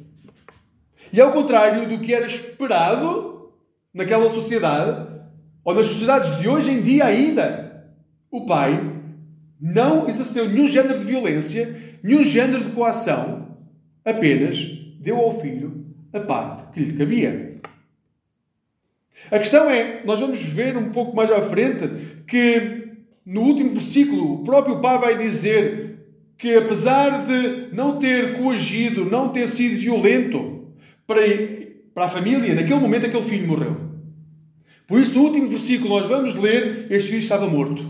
E 1.12 1.20
ao 1.20 1.32
contrário 1.32 1.88
do 1.88 1.98
que 1.98 2.14
era 2.14 2.26
esperado 2.26 3.52
naquela 3.92 4.30
sociedade, 4.30 5.10
ou 5.64 5.74
nas 5.74 5.86
sociedades 5.86 6.40
de 6.40 6.48
hoje 6.48 6.70
em 6.70 6.82
dia 6.82 7.04
ainda, 7.04 7.86
o 8.30 8.46
pai 8.46 8.90
não 9.60 10.08
exerceu 10.08 10.48
nenhum 10.48 10.68
género 10.68 10.98
de 10.98 11.04
violência 11.04 11.92
nenhum 12.02 12.24
género 12.24 12.64
de 12.64 12.72
coação, 12.72 13.56
apenas 14.04 14.58
deu 14.98 15.18
ao 15.18 15.40
filho 15.40 15.86
a 16.12 16.20
parte 16.20 16.72
que 16.72 16.80
lhe 16.80 16.98
cabia. 16.98 17.60
A 19.30 19.38
questão 19.38 19.70
é, 19.70 20.02
nós 20.04 20.18
vamos 20.18 20.42
ver 20.42 20.76
um 20.76 20.90
pouco 20.90 21.14
mais 21.14 21.30
à 21.30 21.40
frente 21.40 21.88
que 22.26 22.88
no 23.24 23.42
último 23.42 23.70
versículo 23.70 24.34
o 24.34 24.44
próprio 24.44 24.80
pai 24.80 24.98
vai 24.98 25.16
dizer 25.16 25.91
que 26.42 26.56
apesar 26.56 27.24
de 27.24 27.72
não 27.72 28.00
ter 28.00 28.36
coagido, 28.36 29.04
não 29.04 29.28
ter 29.28 29.46
sido 29.46 29.76
violento 29.76 30.72
para, 31.06 31.20
para 31.94 32.06
a 32.06 32.08
família, 32.08 32.52
naquele 32.52 32.80
momento 32.80 33.06
aquele 33.06 33.22
filho 33.22 33.46
morreu. 33.46 33.76
Por 34.88 34.98
isso, 34.98 35.14
no 35.14 35.22
último 35.22 35.46
versículo, 35.46 35.90
nós 35.90 36.08
vamos 36.08 36.34
ler: 36.34 36.88
este 36.90 37.10
filho 37.10 37.20
estava 37.20 37.46
morto. 37.46 37.86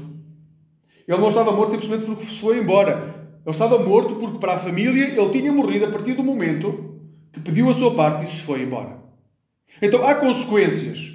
Ele 1.09 1.19
não 1.19 1.29
estava 1.29 1.51
morto 1.51 1.71
simplesmente 1.71 2.05
porque 2.05 2.25
se 2.25 2.39
foi 2.39 2.59
embora. 2.59 3.15
Ele 3.43 3.51
estava 3.51 3.79
morto 3.79 4.17
porque 4.17 4.39
para 4.39 4.53
a 4.53 4.59
família 4.59 5.19
ele 5.19 5.31
tinha 5.31 5.51
morrido 5.51 5.87
a 5.87 5.89
partir 5.89 6.13
do 6.13 6.23
momento 6.23 7.01
que 7.33 7.41
pediu 7.41 7.71
a 7.71 7.75
sua 7.75 7.95
parte 7.95 8.27
e 8.27 8.29
se 8.29 8.43
foi 8.43 8.65
embora. 8.65 8.99
Então 9.81 10.07
há 10.07 10.15
consequências. 10.17 11.11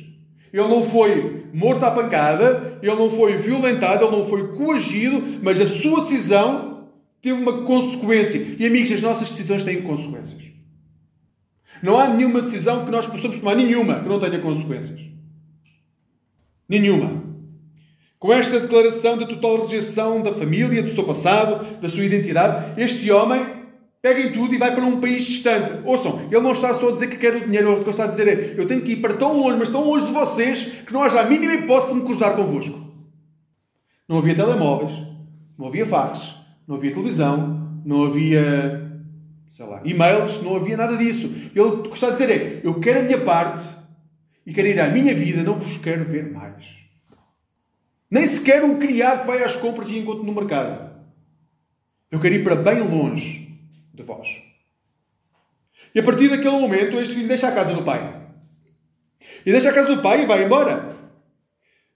Ele 0.52 0.68
não 0.68 0.84
foi 0.84 1.44
morto 1.54 1.84
à 1.84 1.92
pancada, 1.92 2.80
ele 2.82 2.96
não 2.96 3.12
foi 3.12 3.38
violentado, 3.38 4.06
ele 4.06 4.18
não 4.18 4.26
foi 4.26 4.56
coagido, 4.56 5.22
mas 5.44 5.62
a 5.62 5.68
sua 5.68 6.02
decisão 6.02 6.77
teve 7.22 7.42
uma 7.42 7.64
consequência. 7.64 8.56
E 8.60 8.66
amigos, 8.66 8.92
as 8.92 9.02
nossas 9.02 9.30
decisões 9.30 9.64
têm 9.64 9.82
consequências. 9.82 10.42
Não 11.82 11.98
há 11.98 12.08
nenhuma 12.08 12.42
decisão 12.42 12.86
que 12.86 12.92
nós 12.92 13.06
possamos 13.06 13.38
tomar, 13.38 13.56
nenhuma, 13.56 14.00
que 14.00 14.10
não 14.10 14.20
tenha 14.20 14.40
consequências. 14.40 15.00
Nenhuma. 16.68 17.24
Com 18.20 18.34
esta 18.34 18.60
declaração 18.60 19.18
de 19.18 19.28
total 19.28 19.62
rejeição 19.62 20.24
da 20.24 20.34
família, 20.34 20.82
do 20.82 20.92
seu 20.92 21.04
passado, 21.04 21.80
da 21.80 21.88
sua 21.88 22.04
identidade, 22.04 22.82
este 22.82 23.12
homem 23.12 23.58
pega 24.02 24.22
em 24.22 24.32
tudo 24.32 24.54
e 24.56 24.58
vai 24.58 24.74
para 24.74 24.84
um 24.84 25.00
país 25.00 25.24
distante. 25.24 25.82
Ouçam, 25.86 26.22
ele 26.32 26.42
não 26.42 26.52
está 26.52 26.74
só 26.74 26.90
a 26.90 26.92
dizer 26.92 27.10
que 27.10 27.18
quer 27.18 27.36
o 27.36 27.46
dinheiro, 27.46 27.80
o 27.80 27.84
que 27.84 27.90
está 27.90 28.06
a 28.06 28.08
dizer 28.08 28.28
é: 28.28 28.56
eu 28.58 28.66
tenho 28.66 28.82
que 28.82 28.94
ir 28.94 28.98
para 28.98 29.16
tão 29.16 29.40
longe, 29.40 29.58
mas 29.58 29.70
tão 29.70 29.84
longe 29.84 30.06
de 30.06 30.14
vocês, 30.14 30.66
que 30.86 30.94
não 30.94 31.04
haja 31.04 31.22
a 31.22 31.26
mínima 31.26 31.54
hipótese 31.54 31.94
de 31.94 32.00
me 32.00 32.06
cruzar 32.06 32.36
convosco. 32.36 32.80
Não 34.10 34.18
havia 34.18 34.36
telemóveis, 34.36 34.94
não 35.58 35.68
havia 35.68 35.86
fax, 35.86 36.36
não 36.68 36.76
havia 36.76 36.92
televisão, 36.92 37.82
não 37.86 38.04
havia, 38.04 38.92
sei 39.48 39.66
lá, 39.66 39.82
e-mails, 39.86 40.42
não 40.44 40.58
havia 40.58 40.76
nada 40.76 40.98
disso. 40.98 41.28
Ele 41.56 41.62
o 41.62 41.84
que 41.84 41.94
está 41.94 42.08
a 42.08 42.12
dizer 42.12 42.30
é: 42.30 42.62
eu 42.64 42.80
quero 42.80 43.00
a 43.00 43.04
minha 43.04 43.22
parte 43.22 43.64
e 44.46 44.54
quero 44.54 44.68
ir 44.68 44.80
à 44.80 44.90
minha 44.90 45.14
vida, 45.16 45.42
não 45.44 45.56
vos 45.56 45.78
quero 45.78 46.04
ver 46.04 46.32
mais. 46.32 46.76
Nem 48.12 48.26
sequer 48.26 48.64
um 48.64 48.78
criado 48.78 49.22
que 49.22 49.28
vai 49.28 49.44
às 49.44 49.56
compras 49.56 49.90
e 49.90 49.98
encontra 49.98 50.24
no 50.24 50.34
mercado. 50.34 50.88
Eu 52.10 52.20
quero 52.20 52.36
ir 52.36 52.44
para 52.44 52.56
bem 52.56 52.80
longe 52.80 53.60
de 53.94 54.04
vós. 54.04 54.42
E 55.94 56.00
a 56.00 56.04
partir 56.04 56.30
daquele 56.30 56.58
momento, 56.58 56.98
este 56.98 57.16
filho 57.16 57.28
deixa 57.28 57.48
a 57.48 57.52
casa 57.52 57.74
do 57.74 57.84
pai. 57.84 58.22
E 59.46 59.52
deixa 59.52 59.70
a 59.70 59.74
casa 59.74 59.94
do 59.94 60.02
pai 60.02 60.24
e 60.24 60.26
vai 60.26 60.46
embora. 60.46 60.96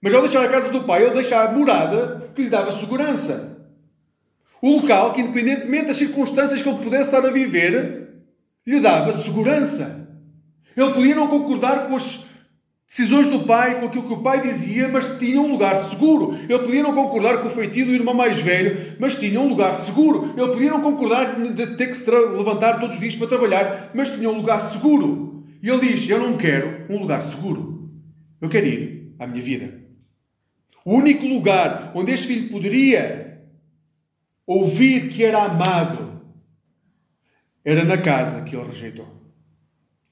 Mas 0.01 0.13
ao 0.13 0.21
deixar 0.21 0.43
a 0.43 0.49
casa 0.49 0.69
do 0.69 0.83
pai, 0.83 1.03
ele 1.03 1.13
deixa 1.13 1.41
a 1.41 1.51
morada 1.51 2.29
que 2.35 2.43
lhe 2.43 2.49
dava 2.49 2.77
segurança. 2.77 3.50
O 4.61 4.75
local 4.75 5.13
que, 5.13 5.21
independentemente 5.21 5.87
das 5.87 5.97
circunstâncias 5.97 6.61
que 6.61 6.69
ele 6.69 6.77
pudesse 6.77 7.05
estar 7.05 7.25
a 7.25 7.31
viver, 7.31 8.09
lhe 8.65 8.79
dava 8.79 9.11
segurança. 9.11 10.07
Ele 10.77 10.93
podia 10.93 11.15
não 11.15 11.27
concordar 11.27 11.87
com 11.87 11.95
as 11.95 12.25
decisões 12.87 13.27
do 13.27 13.39
pai, 13.39 13.79
com 13.79 13.87
aquilo 13.87 14.07
que 14.07 14.13
o 14.13 14.21
pai 14.21 14.41
dizia, 14.41 14.87
mas 14.87 15.17
tinha 15.17 15.41
um 15.41 15.51
lugar 15.51 15.75
seguro. 15.77 16.37
Ele 16.47 16.59
podia 16.59 16.83
não 16.83 16.93
concordar 16.93 17.39
com 17.41 17.47
o 17.47 17.51
feitio 17.51 17.85
do 17.85 17.93
irmão 17.93 18.13
mais 18.13 18.39
velho, 18.39 18.95
mas 18.99 19.15
tinha 19.15 19.39
um 19.39 19.47
lugar 19.47 19.73
seguro. 19.73 20.33
Ele 20.37 20.51
podia 20.51 20.69
não 20.69 20.81
concordar 20.81 21.39
de 21.39 21.67
ter 21.75 21.87
que 21.87 21.95
se 21.95 22.09
levantar 22.11 22.79
todos 22.79 22.95
os 22.95 23.01
dias 23.01 23.15
para 23.15 23.27
trabalhar, 23.27 23.91
mas 23.95 24.11
tinha 24.11 24.29
um 24.29 24.37
lugar 24.37 24.61
seguro. 24.71 25.43
E 25.63 25.69
ele 25.69 25.87
diz: 25.87 26.07
Eu 26.07 26.19
não 26.19 26.37
quero 26.37 26.85
um 26.89 26.99
lugar 26.99 27.21
seguro. 27.21 27.89
Eu 28.39 28.49
quero 28.49 28.67
ir 28.67 29.15
à 29.17 29.25
minha 29.25 29.41
vida. 29.41 29.81
O 30.83 30.93
único 30.93 31.25
lugar 31.25 31.91
onde 31.95 32.11
este 32.11 32.27
filho 32.27 32.49
poderia 32.49 33.30
ouvir 34.59 35.09
que 35.09 35.23
era 35.23 35.43
amado 35.43 36.21
era 37.63 37.83
na 37.83 37.97
casa 37.97 38.43
que 38.43 38.55
ele 38.55 38.65
rejeitou. 38.65 39.07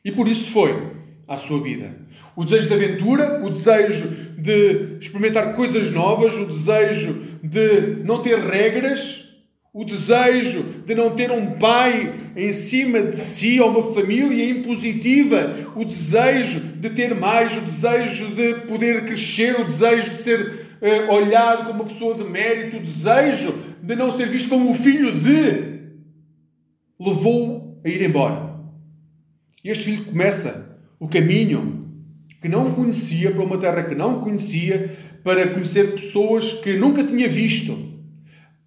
E 0.05 0.11
por 0.11 0.27
isso 0.27 0.51
foi 0.51 0.93
à 1.27 1.37
sua 1.37 1.61
vida 1.61 2.09
o 2.39 2.45
desejo 2.45 2.69
de 2.69 2.73
aventura, 2.73 3.41
o 3.43 3.49
desejo 3.49 4.07
de 4.37 4.97
experimentar 5.01 5.55
coisas 5.55 5.91
novas, 5.91 6.37
o 6.37 6.45
desejo 6.45 7.21
de 7.43 8.01
não 8.05 8.21
ter 8.21 8.39
regras, 8.39 9.25
o 9.73 9.83
desejo 9.83 10.63
de 10.85 10.95
não 10.95 11.09
ter 11.09 11.31
um 11.31 11.57
pai 11.59 12.15
em 12.37 12.53
cima 12.53 13.01
de 13.01 13.17
si 13.17 13.59
ou 13.59 13.69
uma 13.69 13.93
família 13.93 14.49
impositiva, 14.49 15.53
o 15.75 15.83
desejo 15.83 16.61
de 16.61 16.89
ter 16.91 17.13
mais, 17.13 17.57
o 17.57 17.61
desejo 17.61 18.27
de 18.27 18.53
poder 18.61 19.03
crescer, 19.03 19.59
o 19.59 19.65
desejo 19.65 20.15
de 20.15 20.23
ser 20.23 20.67
uh, 20.81 21.13
olhado 21.13 21.67
como 21.67 21.83
uma 21.83 21.89
pessoa 21.89 22.15
de 22.15 22.23
mérito, 22.23 22.77
o 22.77 22.79
desejo 22.79 23.53
de 23.89 23.95
não 23.95 24.15
ser 24.15 24.29
visto 24.29 24.47
como 24.49 24.69
o 24.69 24.75
filho 24.75 25.19
de, 25.19 25.79
levou-o 26.99 27.81
a 27.83 27.89
ir 27.89 28.03
embora. 28.03 28.53
Este 29.63 29.85
filho 29.85 30.05
começa 30.05 30.79
o 30.99 31.07
caminho 31.07 31.89
que 32.39 32.47
não 32.47 32.71
conhecia, 32.71 33.31
para 33.31 33.43
uma 33.43 33.57
terra 33.57 33.81
que 33.81 33.95
não 33.95 34.21
conhecia, 34.21 34.95
para 35.23 35.49
conhecer 35.55 35.95
pessoas 35.95 36.53
que 36.53 36.77
nunca 36.77 37.03
tinha 37.03 37.27
visto. 37.27 37.75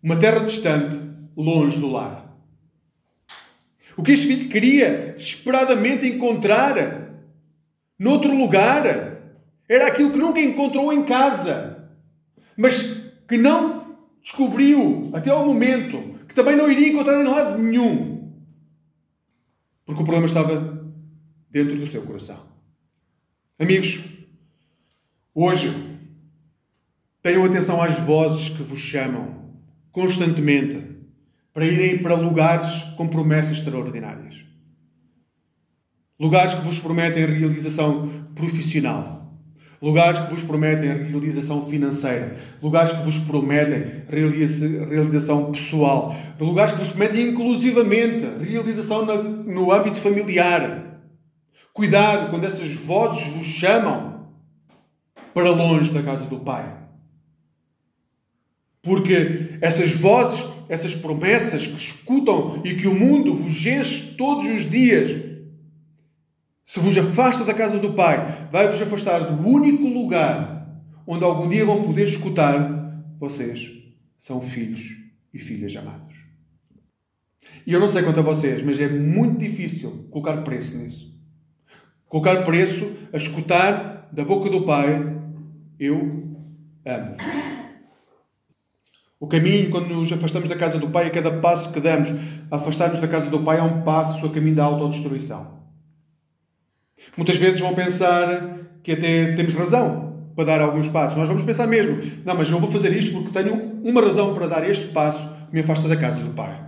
Uma 0.03 0.17
terra 0.17 0.41
distante, 0.41 0.99
longe 1.37 1.79
do 1.79 1.89
lar. 1.89 2.37
O 3.97 4.03
que 4.03 4.11
este 4.11 4.27
filho 4.27 4.49
queria 4.49 5.15
desesperadamente 5.17 6.05
encontrar 6.05 7.13
noutro 7.97 8.37
lugar 8.37 9.23
era 9.69 9.87
aquilo 9.87 10.11
que 10.11 10.19
nunca 10.19 10.41
encontrou 10.41 10.93
em 10.93 11.05
casa, 11.05 11.89
mas 12.57 12.83
que 13.29 13.37
não 13.37 13.82
descobriu 14.23 15.11
até 15.13 15.31
ao 15.31 15.45
momento, 15.45 16.19
que 16.29 16.35
também 16.35 16.57
não 16.57 16.71
iria 16.71 16.89
encontrar 16.89 17.21
em 17.21 17.29
lado 17.29 17.59
nenhum, 17.59 18.33
porque 19.85 20.01
o 20.01 20.05
problema 20.05 20.27
estava 20.27 20.83
dentro 21.51 21.77
do 21.77 21.87
seu 21.87 22.03
coração. 22.03 22.41
Amigos, 23.59 24.01
hoje 25.35 25.71
tenham 27.21 27.45
atenção 27.45 27.83
às 27.83 27.99
vozes 28.01 28.49
que 28.49 28.63
vos 28.63 28.81
chamam 28.81 29.43
constantemente 29.91 30.93
para 31.53 31.67
irem 31.67 32.01
para 32.01 32.15
lugares 32.15 32.83
com 32.97 33.07
promessas 33.07 33.59
extraordinárias. 33.59 34.43
Lugares 36.19 36.55
que 36.55 36.63
vos 36.63 36.79
prometem 36.79 37.27
realização 37.27 38.09
profissional. 38.35 39.22
Lugares 39.83 40.21
que 40.21 40.31
vos 40.31 40.45
prometem 40.45 40.93
realização 40.93 41.67
financeira. 41.67 42.37
Lugares 42.63 42.93
que 42.93 43.03
vos 43.03 43.19
prometem 43.19 44.05
realização 44.09 45.51
pessoal. 45.51 46.17
Lugares 46.39 46.73
que 46.73 46.79
vos 46.79 46.91
prometem 46.91 47.31
inclusivamente 47.31 48.25
realização 48.41 49.05
no 49.05 49.73
âmbito 49.73 49.99
familiar 49.99 50.93
Cuidado 51.73 52.31
quando 52.31 52.45
essas 52.45 52.71
vozes 52.75 53.27
vos 53.29 53.47
chamam 53.47 54.27
para 55.33 55.51
longe 55.51 55.91
da 55.91 56.03
casa 56.03 56.25
do 56.27 56.39
Pai. 56.41 56.71
Porque 58.83 59.57
essas 59.61 59.93
vozes, 59.93 60.45
essas 60.69 60.95
promessas 60.95 61.67
que 61.67 61.77
escutam 61.77 62.61
e 62.63 62.75
que 62.75 62.87
o 62.87 62.95
mundo 62.95 63.33
vos 63.33 63.65
enche 63.65 64.15
todos 64.17 64.45
os 64.45 64.69
dias, 64.69 65.32
se 66.65 66.81
vos 66.81 66.97
afasta 66.97 67.45
da 67.45 67.55
casa 67.55 67.79
do 67.79 67.93
Pai, 67.93 68.49
vai-vos 68.51 68.81
afastar 68.81 69.19
do 69.21 69.47
único 69.47 69.87
lugar 69.87 70.63
onde 71.07 71.25
algum 71.25 71.49
dia 71.49 71.65
vão 71.65 71.83
poder 71.83 72.05
escutar: 72.05 73.03
vocês 73.19 73.71
são 74.17 74.41
filhos 74.41 74.97
e 75.35 75.39
filhas 75.39 75.75
amados. 75.77 76.17
E 77.67 77.73
eu 77.73 77.81
não 77.81 77.89
sei 77.89 78.03
quanto 78.03 78.21
a 78.21 78.23
vocês, 78.23 78.63
mas 78.63 78.81
é 78.81 78.89
muito 78.89 79.39
difícil 79.39 80.09
colocar 80.11 80.43
preço 80.43 80.77
nisso. 80.77 81.13
Colocar 82.09 82.45
preço 82.45 82.93
a 83.13 83.17
escutar 83.17 84.09
da 84.13 84.25
boca 84.25 84.49
do 84.49 84.65
Pai: 84.65 85.21
Eu 85.79 86.37
amo. 86.87 87.17
O 89.19 89.27
caminho, 89.29 89.71
quando 89.71 89.89
nos 89.89 90.13
afastamos 90.13 90.49
da 90.49 90.57
casa 90.57 90.79
do 90.79 90.91
Pai, 90.91 91.07
a 91.07 91.11
cada 91.11 91.41
passo 91.41 91.73
que 91.73 91.81
damos 91.81 92.11
a 92.51 92.57
afastar-nos 92.57 93.01
da 93.01 93.07
casa 93.07 93.31
do 93.31 93.41
Pai, 93.41 93.59
é 93.59 93.63
um 93.63 93.83
passo 93.83 94.25
a 94.27 94.31
caminho 94.31 94.57
da 94.57 94.65
autodestruição. 94.65 95.62
Muitas 97.17 97.37
vezes 97.37 97.61
vão 97.61 97.75
pensar 97.75 98.59
que 98.83 98.93
até 98.93 99.33
temos 99.33 99.55
razão 99.55 100.13
para 100.35 100.45
dar 100.45 100.61
alguns 100.61 100.89
passos. 100.89 101.17
Nós 101.17 101.29
vamos 101.29 101.43
pensar 101.43 101.67
mesmo: 101.67 101.99
não, 102.25 102.35
mas 102.35 102.51
eu 102.51 102.59
vou 102.59 102.71
fazer 102.71 102.93
isto 102.97 103.13
porque 103.13 103.31
tenho 103.31 103.81
uma 103.83 104.01
razão 104.01 104.35
para 104.35 104.47
dar 104.47 104.69
este 104.69 104.89
passo 104.89 105.19
que 105.49 105.55
me 105.55 105.61
afasta 105.61 105.89
da 105.89 105.97
casa 105.97 106.21
do 106.21 106.31
Pai. 106.31 106.59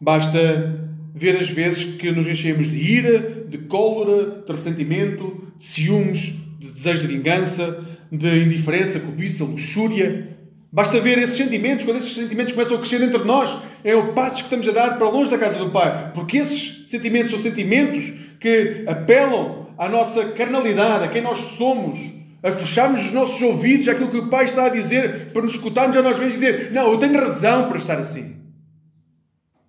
Basta 0.00 0.80
ver 1.14 1.36
as 1.36 1.50
vezes 1.50 1.96
que 1.96 2.10
nos 2.10 2.26
enchemos 2.26 2.70
de 2.70 2.76
ira, 2.76 3.44
de 3.48 3.58
cólera, 3.58 4.42
de 4.46 4.52
ressentimento, 4.52 5.52
de 5.58 5.64
ciúmes, 5.64 6.34
de 6.58 6.70
desejo 6.70 7.02
de 7.02 7.08
vingança, 7.08 7.84
de 8.10 8.44
indiferença, 8.44 9.00
cobiça, 9.00 9.44
luxúria. 9.44 10.28
Basta 10.72 11.00
ver 11.00 11.18
esses 11.18 11.36
sentimentos, 11.36 11.84
quando 11.84 11.98
esses 11.98 12.14
sentimentos 12.14 12.52
começam 12.52 12.76
a 12.76 12.78
crescer 12.78 13.00
dentro 13.00 13.18
de 13.18 13.26
nós, 13.26 13.56
é 13.82 13.94
o 13.94 14.12
passo 14.12 14.36
que 14.36 14.42
estamos 14.42 14.68
a 14.68 14.72
dar 14.72 14.98
para 14.98 15.08
longe 15.08 15.30
da 15.30 15.36
casa 15.36 15.58
do 15.58 15.70
Pai. 15.70 16.12
Porque 16.14 16.38
esses 16.38 16.88
sentimentos 16.88 17.32
são 17.32 17.40
sentimentos 17.40 18.12
que 18.40 18.84
apelam 18.86 19.68
à 19.76 19.88
nossa 19.88 20.30
carnalidade, 20.30 21.04
a 21.04 21.08
quem 21.08 21.22
nós 21.22 21.38
somos, 21.38 21.98
a 22.42 22.50
fecharmos 22.50 23.04
os 23.04 23.12
nossos 23.12 23.40
ouvidos 23.42 23.86
àquilo 23.86 24.10
que 24.10 24.16
o 24.16 24.28
Pai 24.28 24.46
está 24.46 24.64
a 24.64 24.70
dizer, 24.70 25.30
para 25.32 25.42
nos 25.42 25.52
escutarmos 25.52 25.96
a 25.96 26.02
nós 26.02 26.18
mesmos 26.18 26.38
dizer: 26.38 26.72
Não, 26.72 26.90
eu 26.90 26.98
tenho 26.98 27.20
razão 27.20 27.68
para 27.68 27.76
estar 27.76 27.98
assim. 27.98 28.36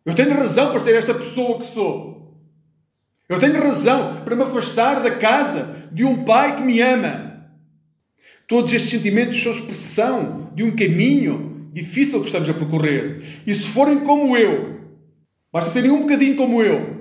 Eu 0.06 0.16
tenho 0.16 0.34
razão 0.34 0.72
para 0.72 0.80
ser 0.80 0.96
esta 0.96 1.14
pessoa 1.14 1.60
que 1.60 1.66
sou. 1.66 2.36
Eu 3.30 3.40
tenho 3.40 3.62
razão 3.62 4.22
para 4.24 4.36
me 4.36 4.44
afastar 4.44 5.02
da 5.02 5.12
casa 5.12 5.90
de 5.92 6.04
um 6.04 6.24
pai 6.24 6.56
que 6.56 6.64
me 6.64 6.82
ama. 6.82 7.46
Todos 8.48 8.74
estes 8.74 8.92
sentimentos 8.92 9.42
são 9.42 9.52
expressão 9.52 10.52
de 10.54 10.64
um 10.64 10.76
caminho 10.76 11.70
difícil 11.72 12.20
que 12.20 12.26
estamos 12.26 12.50
a 12.50 12.54
percorrer. 12.54 13.42
E 13.46 13.54
se 13.54 13.64
forem 13.68 14.00
como 14.00 14.36
eu, 14.36 14.82
basta 15.54 15.72
serem 15.72 15.92
um 15.92 16.02
bocadinho 16.02 16.36
como 16.36 16.62
eu, 16.62 17.01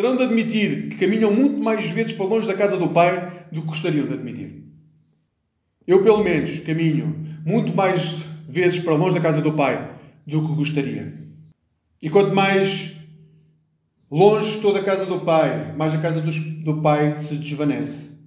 terão 0.00 0.16
de 0.16 0.22
admitir 0.22 0.88
que 0.88 0.96
caminham 0.96 1.30
muito 1.30 1.62
mais 1.62 1.90
vezes 1.90 2.12
para 2.12 2.24
longe 2.24 2.48
da 2.48 2.54
casa 2.54 2.78
do 2.78 2.88
pai 2.88 3.44
do 3.52 3.60
que 3.60 3.66
gostariam 3.68 4.06
de 4.06 4.14
admitir. 4.14 4.64
Eu, 5.86 6.02
pelo 6.02 6.24
menos, 6.24 6.58
caminho 6.60 7.38
muito 7.44 7.74
mais 7.74 8.02
vezes 8.48 8.82
para 8.82 8.94
longe 8.94 9.14
da 9.14 9.20
casa 9.20 9.42
do 9.42 9.52
pai 9.52 9.94
do 10.26 10.46
que 10.46 10.54
gostaria. 10.54 11.20
E 12.00 12.08
quanto 12.08 12.34
mais 12.34 12.96
longe 14.10 14.48
estou 14.48 14.72
da 14.72 14.82
casa 14.82 15.04
do 15.04 15.20
Pai, 15.20 15.74
mais 15.76 15.92
a 15.92 16.00
casa 16.00 16.22
do 16.22 16.80
Pai 16.80 17.20
se 17.20 17.34
desvanece. 17.34 18.18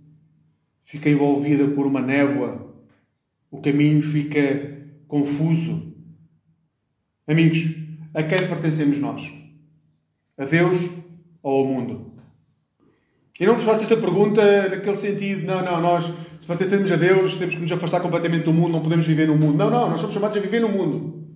Fica 0.84 1.10
envolvida 1.10 1.68
por 1.70 1.88
uma 1.88 2.02
névoa, 2.02 2.72
o 3.50 3.60
caminho 3.60 4.02
fica 4.04 4.78
confuso. 5.08 5.92
Amigos, 7.28 7.76
a 8.14 8.22
quem 8.22 8.48
pertencemos 8.48 9.00
nós? 9.00 9.32
A 10.38 10.46
Deus 10.46 11.04
ou 11.44 11.60
ao 11.60 11.66
mundo? 11.66 12.14
E 13.40 13.46
não 13.46 13.54
vos 13.54 13.64
faço 13.64 13.82
esta 13.82 13.98
pergunta 13.98 14.70
naquele 14.70 14.96
sentido, 14.96 15.46
não, 15.46 15.64
não, 15.64 15.82
nós, 15.82 16.06
se 16.40 16.48
pertencemos 16.48 16.92
a 16.92 16.96
Deus, 16.96 17.36
temos 17.36 17.54
que 17.54 17.62
nos 17.62 17.72
afastar 17.72 18.00
completamente 18.00 18.46
do 18.46 18.54
mundo, 18.54 18.72
não 18.72 18.82
podemos 18.82 19.06
viver 19.06 19.28
no 19.28 19.36
mundo. 19.36 19.58
Não, 19.58 19.70
não, 19.70 19.90
nós 19.90 20.00
somos 20.00 20.16
chamados 20.16 20.38
a 20.38 20.40
viver 20.40 20.62
no 20.62 20.70
mundo. 20.70 21.28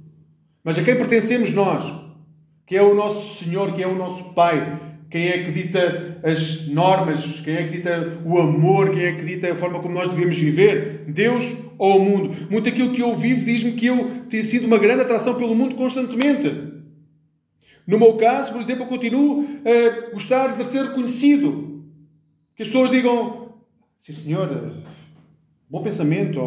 Mas 0.63 0.78
a 0.80 0.84
quem 0.84 0.96
pertencemos 0.96 1.54
nós? 1.54 2.08
que 2.67 2.76
é 2.76 2.84
o 2.84 2.93
nosso 2.93 3.41
Senhor, 3.41 3.74
que 3.74 3.82
é 3.82 3.88
o 3.88 3.96
nosso 3.96 4.34
Pai, 4.34 4.82
quem 5.10 5.30
é 5.30 5.41
que 5.41 5.52
dita 5.52 6.20
as 6.22 6.67
normas, 6.67 7.39
quem 7.39 7.56
é 7.56 7.63
que 7.63 7.78
dita 7.78 8.20
o 8.26 8.38
amor, 8.38 8.89
quem 8.89 9.06
é 9.06 9.13
que 9.13 9.24
dita 9.24 9.50
a 9.50 9.56
forma 9.56 9.80
como 9.80 9.93
nós 9.93 10.10
devemos 10.10 10.38
viver? 10.38 11.06
Deus 11.08 11.56
ou 11.78 11.98
o 11.98 12.04
mundo? 12.04 12.36
Muito 12.52 12.67
aquilo 12.67 12.91
que 12.91 13.02
eu 13.02 13.15
vivo 13.15 13.46
diz-me 13.46 13.72
que 13.72 13.86
eu 13.86 14.12
tenho 14.30 14.43
sido 14.43 14.67
uma 14.67 14.78
grande 14.78 15.04
atração 15.04 15.36
pelo 15.36 15.56
mundo 15.56 15.76
constantemente. 15.76 16.77
No 17.88 17.97
meu 17.97 18.17
caso, 18.17 18.52
por 18.52 18.62
exemplo, 18.62 18.84
eu 18.84 18.88
continuo 18.88 19.47
a 19.63 20.12
gostar 20.12 20.58
de 20.58 20.63
ser 20.65 20.93
conhecido. 20.93 21.86
Que 22.54 22.63
as 22.63 22.67
pessoas 22.67 22.91
digam: 22.91 23.54
Sim, 24.02 24.12
senhor, 24.12 24.73
bom 25.69 25.82
pensamento. 25.82 26.39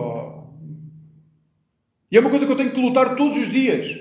E 2.10 2.16
é 2.16 2.20
uma 2.20 2.28
coisa 2.28 2.44
que 2.44 2.52
eu 2.52 2.56
tenho 2.56 2.72
que 2.72 2.80
lutar 2.80 3.14
todos 3.14 3.36
os 3.36 3.48
dias 3.48 4.00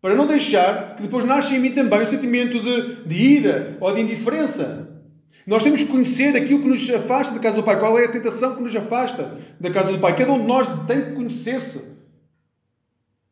Para 0.00 0.14
não 0.14 0.28
deixar 0.28 0.94
que 0.94 1.02
depois 1.02 1.24
nasce 1.24 1.56
em 1.56 1.58
mim 1.58 1.72
também 1.72 2.00
o 2.00 2.06
sentimento 2.06 2.62
de, 2.62 3.04
de 3.04 3.14
ira 3.14 3.76
ou 3.80 3.92
de 3.94 4.00
indiferença. 4.00 5.02
Nós 5.46 5.62
temos 5.62 5.82
que 5.82 5.88
conhecer 5.88 6.36
aquilo 6.36 6.62
que 6.62 6.68
nos 6.68 6.88
afasta 6.90 7.34
da 7.34 7.40
casa 7.40 7.56
do 7.56 7.62
Pai. 7.62 7.78
Qual 7.78 7.98
é 7.98 8.06
a 8.06 8.10
tentação 8.10 8.56
que 8.56 8.62
nos 8.62 8.74
afasta 8.74 9.38
da 9.60 9.70
casa 9.70 9.92
do 9.92 9.98
Pai? 9.98 10.16
Cada 10.16 10.32
um 10.32 10.40
de 10.40 10.46
nós 10.46 10.68
tem 10.86 11.02
que 11.02 11.12
conhecer-se. 11.12 11.96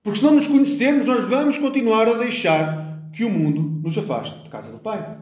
Porque 0.03 0.19
se 0.19 0.25
não 0.25 0.35
nos 0.35 0.47
conhecermos, 0.47 1.07
nós 1.07 1.29
vamos 1.29 1.59
continuar 1.59 2.07
a 2.07 2.15
deixar 2.15 2.94
que 3.15 3.25
o 3.25 3.31
mundo 3.31 3.61
nos 3.83 3.97
afaste 3.97 4.43
da 4.43 4.51
casa 4.51 4.71
do 4.71 4.79
Pai. 4.79 5.19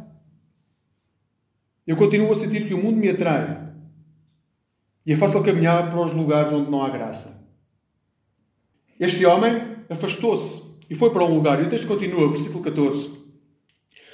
Eu 1.86 1.96
continuo 1.96 2.30
a 2.30 2.34
sentir 2.34 2.66
que 2.66 2.74
o 2.74 2.82
mundo 2.82 2.96
me 2.96 3.08
atrai. 3.08 3.70
E 5.04 5.12
é 5.12 5.16
fácil 5.16 5.42
caminhar 5.42 5.90
para 5.90 6.00
os 6.00 6.12
lugares 6.12 6.52
onde 6.52 6.70
não 6.70 6.82
há 6.82 6.88
graça. 6.88 7.42
Este 8.98 9.26
homem 9.26 9.76
afastou-se 9.90 10.62
e 10.88 10.94
foi 10.94 11.10
para 11.10 11.24
um 11.24 11.34
lugar. 11.34 11.60
E 11.60 11.66
o 11.66 11.68
texto 11.68 11.88
continua, 11.88 12.28
versículo 12.28 12.62
14. 12.62 13.10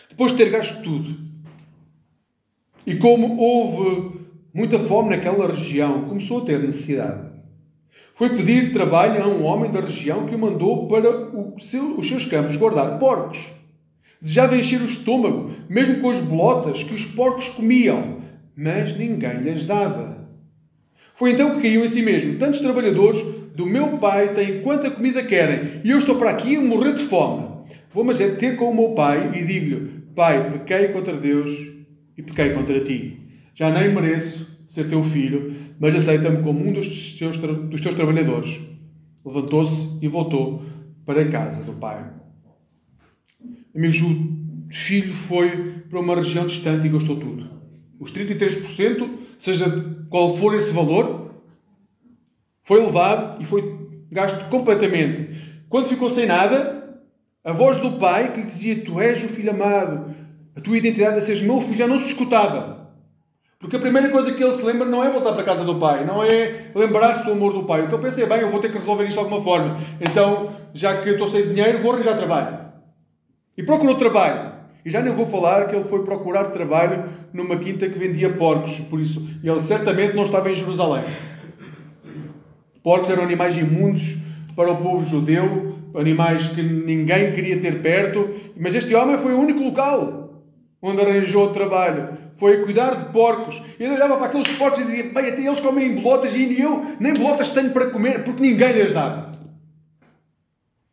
Depois 0.09 0.33
de 0.33 0.39
ter 0.39 0.51
gasto 0.51 0.83
tudo, 0.83 1.29
e 2.87 2.97
como 2.97 3.37
houve 3.37 4.19
muita 4.53 4.79
fome 4.79 5.11
naquela 5.11 5.47
região, 5.47 6.09
começou 6.09 6.43
a 6.43 6.45
ter 6.47 6.59
necessidade. 6.59 7.29
Foi 8.15 8.31
pedir 8.31 8.73
trabalho 8.73 9.23
a 9.23 9.29
um 9.29 9.45
homem 9.45 9.71
da 9.71 9.81
região 9.81 10.27
que 10.27 10.35
o 10.35 10.39
mandou 10.39 10.89
para 10.89 11.31
seu, 11.61 11.99
os 11.99 12.09
seus 12.09 12.25
campos 12.25 12.57
guardar 12.57 12.99
porcos. 12.99 13.58
Desejava 14.21 14.57
encher 14.57 14.81
o 14.81 14.87
estômago, 14.87 15.51
mesmo 15.69 16.01
com 16.01 16.11
as 16.11 16.19
bolotas 16.19 16.83
que 16.83 16.95
os 16.95 17.05
porcos 17.05 17.49
comiam, 17.51 18.19
mas 18.57 18.97
ninguém 18.97 19.39
lhes 19.43 19.65
dava. 19.65 20.29
Foi 21.15 21.33
então 21.33 21.55
que 21.55 21.63
caiu 21.63 21.85
em 21.85 21.89
si 21.89 22.03
mesmo. 22.03 22.39
Tantos 22.39 22.61
trabalhadores 22.61 23.21
do 23.55 23.67
meu 23.67 23.99
pai 23.99 24.35
têm 24.35 24.63
quanta 24.63 24.91
comida 24.91 25.23
querem, 25.23 25.81
e 25.85 25.91
eu 25.91 25.99
estou 25.99 26.17
para 26.17 26.31
aqui 26.31 26.57
a 26.57 26.61
morrer 26.61 26.95
de 26.95 27.05
fome. 27.05 27.47
Vou, 27.93 28.05
mas 28.05 28.21
é 28.21 28.31
ter 28.31 28.57
com 28.57 28.71
o 28.71 28.75
meu 28.75 28.95
pai 28.95 29.33
e 29.35 29.45
digo-lhe: 29.45 30.03
Pai, 30.15 30.51
pequei 30.51 30.89
contra 30.89 31.17
Deus 31.17 31.51
e 32.17 32.23
pequei 32.23 32.51
contra 32.51 32.81
ti. 32.81 33.21
Já 33.55 33.71
nem 33.71 33.93
mereço 33.93 34.59
ser 34.67 34.89
teu 34.89 35.03
filho, 35.03 35.55
mas 35.81 35.95
aceita-me 35.95 36.43
como 36.43 36.61
um 36.61 36.73
dos 36.73 36.89
dos 36.89 37.81
teus 37.81 37.95
trabalhadores. 37.95 38.61
Levantou-se 39.25 39.99
e 40.03 40.09
voltou 40.09 40.63
para 41.05 41.23
a 41.23 41.29
casa 41.29 41.63
do 41.63 41.73
pai. 41.73 42.18
Amigos, 43.79 44.01
o 44.01 44.73
filho 44.73 45.15
foi 45.15 45.75
para 45.89 46.01
uma 46.01 46.17
região 46.17 46.49
distante 46.49 46.85
e 46.85 46.91
gastou 46.91 47.15
tudo. 47.15 47.49
Os 48.01 48.13
33%, 48.13 49.09
seja 49.39 49.67
qual 50.11 50.37
for 50.37 50.53
esse 50.57 50.73
valor, 50.73 51.31
foi 52.61 52.85
levado 52.85 53.41
e 53.41 53.45
foi 53.45 53.89
gasto 54.11 54.49
completamente. 54.51 55.31
Quando 55.69 55.87
ficou 55.87 56.11
sem 56.11 56.27
nada, 56.27 56.99
a 57.45 57.53
voz 57.53 57.79
do 57.79 57.93
pai 57.93 58.33
que 58.33 58.41
lhe 58.41 58.47
dizia: 58.47 58.85
Tu 58.85 58.99
és 58.99 59.23
o 59.23 59.29
filho 59.29 59.53
amado, 59.53 60.13
a 60.57 60.61
tua 60.61 60.77
identidade 60.77 61.19
é 61.19 61.21
seres 61.21 61.43
meu 61.43 61.61
filho, 61.61 61.77
já 61.77 61.87
não 61.87 62.01
se 62.01 62.07
escutava. 62.07 62.91
Porque 63.61 63.77
a 63.77 63.81
primeira 63.81 64.09
coisa 64.09 64.33
que 64.33 64.43
ele 64.43 64.55
se 64.55 64.65
lembra 64.65 64.89
não 64.89 65.05
é 65.05 65.11
voltar 65.11 65.33
para 65.35 65.43
a 65.43 65.45
casa 65.45 65.65
do 65.65 65.79
pai, 65.79 66.05
não 66.05 66.25
é 66.25 66.73
lembrar-se 66.75 67.25
do 67.25 67.31
amor 67.31 67.53
do 67.53 67.63
pai. 67.63 67.85
Então 67.85 68.01
pensei, 68.01 68.27
bem, 68.27 68.41
eu 68.41 68.51
vou 68.51 68.59
ter 68.59 68.73
que 68.73 68.79
resolver 68.79 69.05
isto 69.05 69.15
de 69.15 69.21
alguma 69.21 69.41
forma. 69.41 69.79
Então, 70.01 70.49
já 70.75 71.01
que 71.01 71.11
eu 71.11 71.13
estou 71.13 71.29
sem 71.29 71.49
dinheiro, 71.49 71.81
vou 71.81 71.93
arranjar 71.93 72.17
trabalho. 72.17 72.58
E 73.59 73.63
procurou 73.65 73.97
trabalho. 73.97 74.53
E 74.85 74.91
já 74.91 75.03
nem 75.03 75.13
vou 75.13 75.27
falar 75.27 75.67
que 75.67 75.75
ele 75.75 75.85
foi 75.85 76.05
procurar 76.05 76.45
trabalho 76.45 77.11
numa 77.33 77.59
quinta 77.59 77.89
que 77.89 77.99
vendia 77.99 78.31
porcos. 78.31 78.77
Por 78.89 79.01
isso, 79.01 79.29
ele 79.43 79.61
certamente 79.61 80.15
não 80.15 80.23
estava 80.23 80.49
em 80.49 80.55
Jerusalém. 80.55 81.03
Porcos 82.85 83.11
eram 83.11 83.25
animais 83.25 83.59
imundos 83.59 84.17
para 84.55 84.71
o 84.71 84.77
povo 84.77 85.05
judeu, 85.05 85.75
animais 85.95 86.47
que 86.49 86.63
ninguém 86.63 87.33
queria 87.33 87.61
ter 87.61 87.83
perto, 87.83 88.31
mas 88.57 88.77
este 88.77 88.95
homem 88.95 89.19
foi 89.19 89.35
o 89.35 89.41
único 89.41 89.61
local 89.61 90.45
onde 90.81 91.01
arranjou 91.01 91.53
trabalho. 91.53 92.17
Foi 92.35 92.63
cuidar 92.63 92.95
de 92.95 93.13
porcos. 93.13 93.61
Ele 93.81 93.95
olhava 93.95 94.17
para 94.17 94.27
aqueles 94.27 94.49
porcos 94.57 94.79
e 94.79 94.85
dizia: 94.85 95.13
Bem, 95.13 95.31
até 95.31 95.45
eles 95.45 95.59
comem 95.59 95.97
bolotas 95.97 96.33
e 96.33 96.61
eu 96.61 96.97
nem 97.01 97.13
bolotas 97.13 97.51
tenho 97.51 97.71
para 97.73 97.91
comer, 97.91 98.23
porque 98.23 98.41
ninguém 98.41 98.73
lhes 98.73 98.93
dava. 98.93 99.37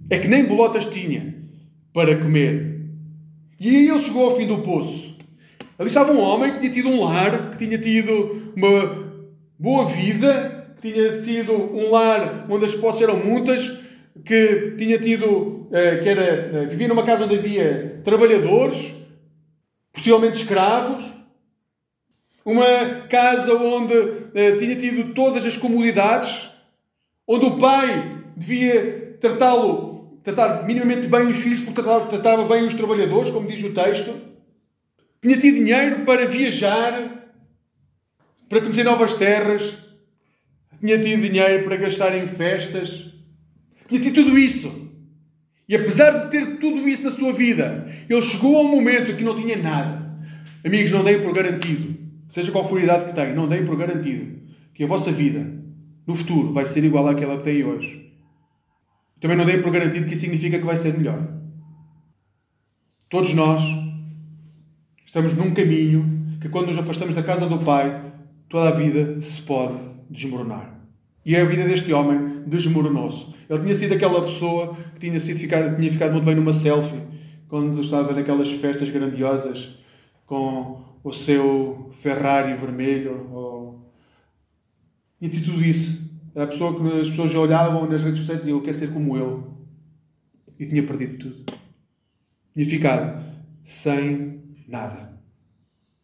É 0.09 0.17
que 0.17 0.27
nem 0.27 0.45
bolotas 0.45 0.85
tinha 0.85 1.44
para 1.95 2.17
comer. 2.17 2.81
E 3.57 3.69
aí 3.69 3.87
ele 3.87 4.01
chegou 4.01 4.25
ao 4.25 4.35
fim 4.35 4.45
do 4.45 4.57
poço. 4.57 5.15
Ali 5.79 5.87
estava 5.87 6.11
um 6.11 6.19
homem 6.19 6.51
que 6.51 6.59
tinha 6.59 6.73
tido 6.73 6.89
um 6.89 7.01
lar, 7.05 7.51
que 7.51 7.57
tinha 7.57 7.77
tido 7.77 8.51
uma 8.53 9.13
boa 9.57 9.85
vida, 9.85 10.75
tinha 10.81 11.21
sido 11.21 11.53
um 11.53 11.91
lar 11.91 12.47
onde 12.49 12.65
as 12.65 12.75
posses 12.75 13.01
eram 13.01 13.15
muitas, 13.15 13.79
que 14.25 14.75
tinha 14.77 14.99
tido, 14.99 15.69
eh, 15.71 15.97
que 15.99 16.09
era, 16.09 16.21
eh, 16.21 16.65
vivia 16.65 16.89
numa 16.89 17.05
casa 17.05 17.23
onde 17.23 17.35
havia 17.35 18.01
trabalhadores, 18.03 18.93
possivelmente 19.93 20.41
escravos, 20.41 21.01
uma 22.43 23.07
casa 23.09 23.53
onde 23.53 23.93
eh, 24.33 24.57
tinha 24.57 24.75
tido 24.75 25.13
todas 25.13 25.45
as 25.45 25.55
comodidades, 25.55 26.49
onde 27.25 27.45
o 27.45 27.57
pai 27.57 28.21
devia 28.35 29.17
tratá-lo, 29.21 29.94
tratar 30.25 30.63
minimamente 30.65 31.07
bem 31.07 31.27
os 31.27 31.37
filhos, 31.37 31.61
porque 31.61 31.83
tratava, 31.83 32.07
tratava 32.07 32.47
bem 32.47 32.65
os 32.65 32.73
trabalhadores, 32.73 33.29
como 33.29 33.47
diz 33.47 33.63
o 33.63 33.73
texto, 33.73 34.11
tinha 35.21 35.37
tido 35.37 35.57
dinheiro 35.57 36.03
para 36.03 36.25
viajar, 36.25 37.31
para 38.49 38.59
conhecer 38.59 38.83
novas 38.83 39.13
terras, 39.13 39.77
tinha 40.79 40.99
tido 40.99 41.21
dinheiro 41.21 41.63
para 41.63 41.77
gastar 41.77 42.17
em 42.17 42.25
festas, 42.25 43.11
tinha 43.87 44.01
tido 44.01 44.15
tudo 44.15 44.37
isso. 44.37 44.89
E 45.69 45.75
apesar 45.75 46.11
de 46.11 46.31
ter 46.31 46.57
tudo 46.57 46.89
isso 46.89 47.03
na 47.03 47.11
sua 47.11 47.31
vida, 47.31 47.87
ele 48.09 48.21
chegou 48.23 48.57
a 48.57 48.61
um 48.61 48.67
momento 48.67 49.11
em 49.11 49.15
que 49.15 49.23
não 49.23 49.39
tinha 49.39 49.57
nada. 49.57 50.11
Amigos, 50.65 50.91
não 50.91 51.03
deem 51.03 51.21
por 51.21 51.33
garantido, 51.33 51.95
seja 52.29 52.51
qual 52.51 52.67
for 52.67 52.79
a 52.79 52.83
idade 52.83 53.05
que 53.05 53.13
tenham, 53.13 53.35
não 53.35 53.47
deem 53.47 53.63
por 53.63 53.77
garantido 53.77 54.39
que 54.73 54.83
a 54.83 54.87
vossa 54.87 55.11
vida 55.11 55.53
no 56.05 56.15
futuro 56.15 56.51
vai 56.51 56.65
ser 56.65 56.83
igual 56.83 57.07
àquela 57.07 57.37
que 57.37 57.43
têm 57.43 57.63
hoje. 57.63 58.04
Também 59.19 59.37
não 59.37 59.45
deem 59.45 59.61
por 59.61 59.71
garantido 59.71 60.05
que 60.05 60.13
isso 60.13 60.21
significa 60.21 60.57
que 60.57 60.65
vai 60.65 60.77
ser 60.77 60.97
melhor. 60.97 61.35
Todos 63.09 63.33
nós 63.33 63.61
estamos 65.05 65.33
num 65.33 65.53
caminho 65.53 66.37
que, 66.41 66.49
quando 66.49 66.67
nos 66.67 66.77
afastamos 66.77 67.15
da 67.15 67.23
casa 67.23 67.47
do 67.47 67.59
Pai, 67.59 68.11
toda 68.49 68.69
a 68.69 68.71
vida 68.71 69.21
se 69.21 69.41
pode 69.41 69.77
desmoronar. 70.09 70.75
E 71.25 71.35
a 71.35 71.43
vida 71.43 71.63
deste 71.63 71.91
homem 71.93 72.43
desmoronou-se. 72.45 73.33
Ele 73.49 73.61
tinha 73.61 73.73
sido 73.73 73.93
aquela 73.93 74.21
pessoa 74.21 74.75
que 74.93 74.99
tinha, 74.99 75.19
sido 75.19 75.39
ficado, 75.39 75.75
tinha 75.75 75.91
ficado 75.91 76.11
muito 76.11 76.25
bem 76.25 76.35
numa 76.35 76.53
selfie, 76.53 77.01
quando 77.47 77.79
estava 77.81 78.13
naquelas 78.13 78.51
festas 78.51 78.89
grandiosas 78.89 79.77
com 80.25 80.83
o 81.03 81.13
seu 81.13 81.89
Ferrari 81.93 82.53
vermelho. 82.53 83.27
Ou... 83.31 83.91
E 85.21 85.29
tudo 85.29 85.63
isso. 85.63 86.04
A 86.35 86.47
pessoa 86.47 86.75
que 86.75 86.99
as 86.99 87.09
pessoas 87.09 87.33
olhavam 87.33 87.89
nas 87.89 88.03
redes 88.03 88.19
sociais 88.19 88.41
e 88.41 88.43
diziam: 88.43 88.57
Eu 88.57 88.63
quero 88.63 88.77
ser 88.77 88.91
como 88.91 89.15
ele. 89.17 89.43
E 90.59 90.65
tinha 90.65 90.83
perdido 90.83 91.17
tudo. 91.17 91.45
Tinha 92.53 92.65
ficado 92.65 93.23
sem 93.63 94.41
nada. 94.67 95.13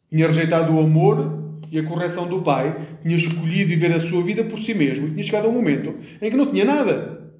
Tinha 0.09 0.27
rejeitado 0.27 0.73
o 0.73 0.79
amor 0.79 1.41
e 1.71 1.79
a 1.79 1.87
correção 1.87 2.27
do 2.27 2.41
pai, 2.41 2.97
tinha 3.01 3.15
escolhido 3.15 3.69
viver 3.69 3.93
a 3.93 3.99
sua 3.99 4.21
vida 4.21 4.43
por 4.43 4.59
si 4.59 4.73
mesmo 4.73 5.07
e 5.07 5.11
tinha 5.11 5.23
chegado 5.23 5.45
a 5.45 5.49
um 5.49 5.53
momento 5.53 5.95
em 6.21 6.29
que 6.29 6.35
não 6.35 6.51
tinha 6.51 6.65
nada. 6.65 7.31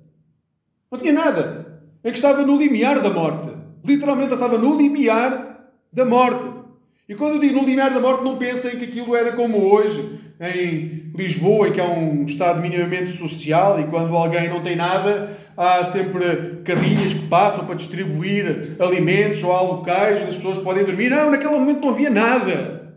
Não 0.90 0.98
tinha 1.00 1.12
nada. 1.12 1.82
Em 2.04 2.12
que 2.12 2.18
estava 2.18 2.46
no 2.46 2.58
limiar 2.58 3.02
da 3.02 3.10
morte. 3.10 3.52
Literalmente 3.86 4.34
estava 4.34 4.58
no 4.58 4.78
limiar 4.78 5.70
da 5.92 6.06
morte. 6.06 6.62
E 7.10 7.16
quando 7.16 7.36
eu 7.36 7.40
digo 7.42 7.60
no 7.60 7.68
limiar 7.68 7.94
da 7.94 8.00
morte, 8.00 8.24
não 8.24 8.38
pensem 8.38 8.78
que 8.78 8.86
aquilo 8.86 9.16
era 9.16 9.34
como 9.34 9.58
hoje, 9.58 10.20
em 10.42 11.12
Lisboa, 11.16 11.68
em 11.68 11.74
que 11.74 11.80
há 11.80 11.88
um 11.88 12.26
estado 12.26 12.60
minimamente 12.62 13.16
social 13.16 13.80
e 13.80 13.86
quando 13.86 14.16
alguém 14.16 14.50
não 14.50 14.64
tem 14.64 14.76
nada, 14.76 15.38
há 15.56 15.84
sempre 15.86 16.62
carrinhas 16.64 17.14
que 17.14 17.28
passam 17.28 17.64
para 17.66 17.76
distribuir 17.76 18.76
alimentos 18.80 19.44
ou 19.44 19.54
há 19.54 19.62
locais 19.62 20.20
onde 20.20 20.30
as 20.30 20.36
pessoas 20.36 20.58
podem 20.58 20.84
dormir. 20.84 21.12
Não, 21.12 21.30
naquele 21.30 21.54
momento 21.54 21.82
não 21.82 21.90
havia 21.90 22.10
nada. 22.10 22.96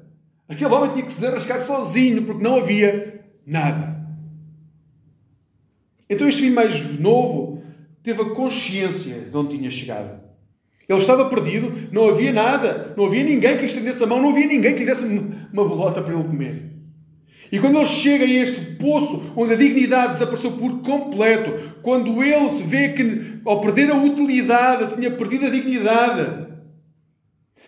Aquele 0.49 0.73
homem 0.73 0.93
tinha 0.93 1.05
que 1.05 1.13
se 1.13 1.27
arrascar 1.27 1.61
sozinho, 1.61 2.23
porque 2.23 2.43
não 2.43 2.57
havia 2.57 3.23
nada. 3.47 3.95
Então 6.09 6.27
este 6.27 6.41
filho 6.41 6.55
mais 6.55 6.99
novo 6.99 7.63
teve 8.03 8.23
a 8.23 8.31
consciência 8.31 9.21
de 9.21 9.37
onde 9.37 9.57
tinha 9.57 9.71
chegado. 9.71 10.25
Ele 10.89 10.99
estava 10.99 11.29
perdido, 11.29 11.91
não 11.93 12.09
havia 12.09 12.33
nada, 12.33 12.95
não 12.97 13.07
havia 13.07 13.25
ninguém 13.25 13.55
que 13.57 13.63
lhe 13.63 13.67
estendesse 13.67 14.03
a 14.03 14.07
mão, 14.07 14.21
não 14.21 14.31
havia 14.31 14.47
ninguém 14.47 14.75
que 14.75 14.81
lhe 14.81 14.87
desse 14.87 15.05
uma 15.05 15.65
bolota 15.67 16.01
para 16.03 16.15
ele 16.15 16.25
comer. 16.25 16.74
E 17.53 17.59
quando 17.59 17.77
ele 17.77 17.87
chega 17.87 18.25
a 18.25 18.29
este 18.29 18.61
poço 18.77 19.33
onde 19.37 19.55
a 19.55 19.57
dignidade 19.57 20.15
desapareceu 20.15 20.53
por 20.53 20.81
completo, 20.81 21.73
quando 21.83 22.23
ele 22.23 22.51
se 22.51 22.63
vê 22.63 22.91
que 22.91 23.41
ao 23.45 23.61
perder 23.61 23.91
a 23.91 23.97
utilidade 23.97 24.95
tinha 24.95 25.11
perdido 25.11 25.47
a 25.47 25.51
dignidade, 25.51 26.47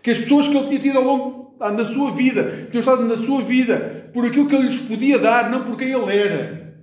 que 0.02 0.10
as 0.10 0.18
pessoas 0.18 0.48
que 0.48 0.56
ele 0.56 0.68
tinha 0.68 0.80
tido 0.80 0.98
ao 0.98 1.04
longo 1.04 1.56
na 1.58 1.84
sua 1.84 2.10
vida, 2.12 2.68
tinham 2.70 2.80
estado 2.80 3.04
na 3.04 3.16
sua 3.16 3.42
vida 3.42 4.10
por 4.12 4.26
aquilo 4.26 4.46
que 4.48 4.54
ele 4.54 4.64
lhes 4.64 4.80
podia 4.80 5.18
dar, 5.18 5.50
não 5.50 5.64
por 5.64 5.76
quem 5.76 5.90
ele 5.90 6.16
era. 6.16 6.74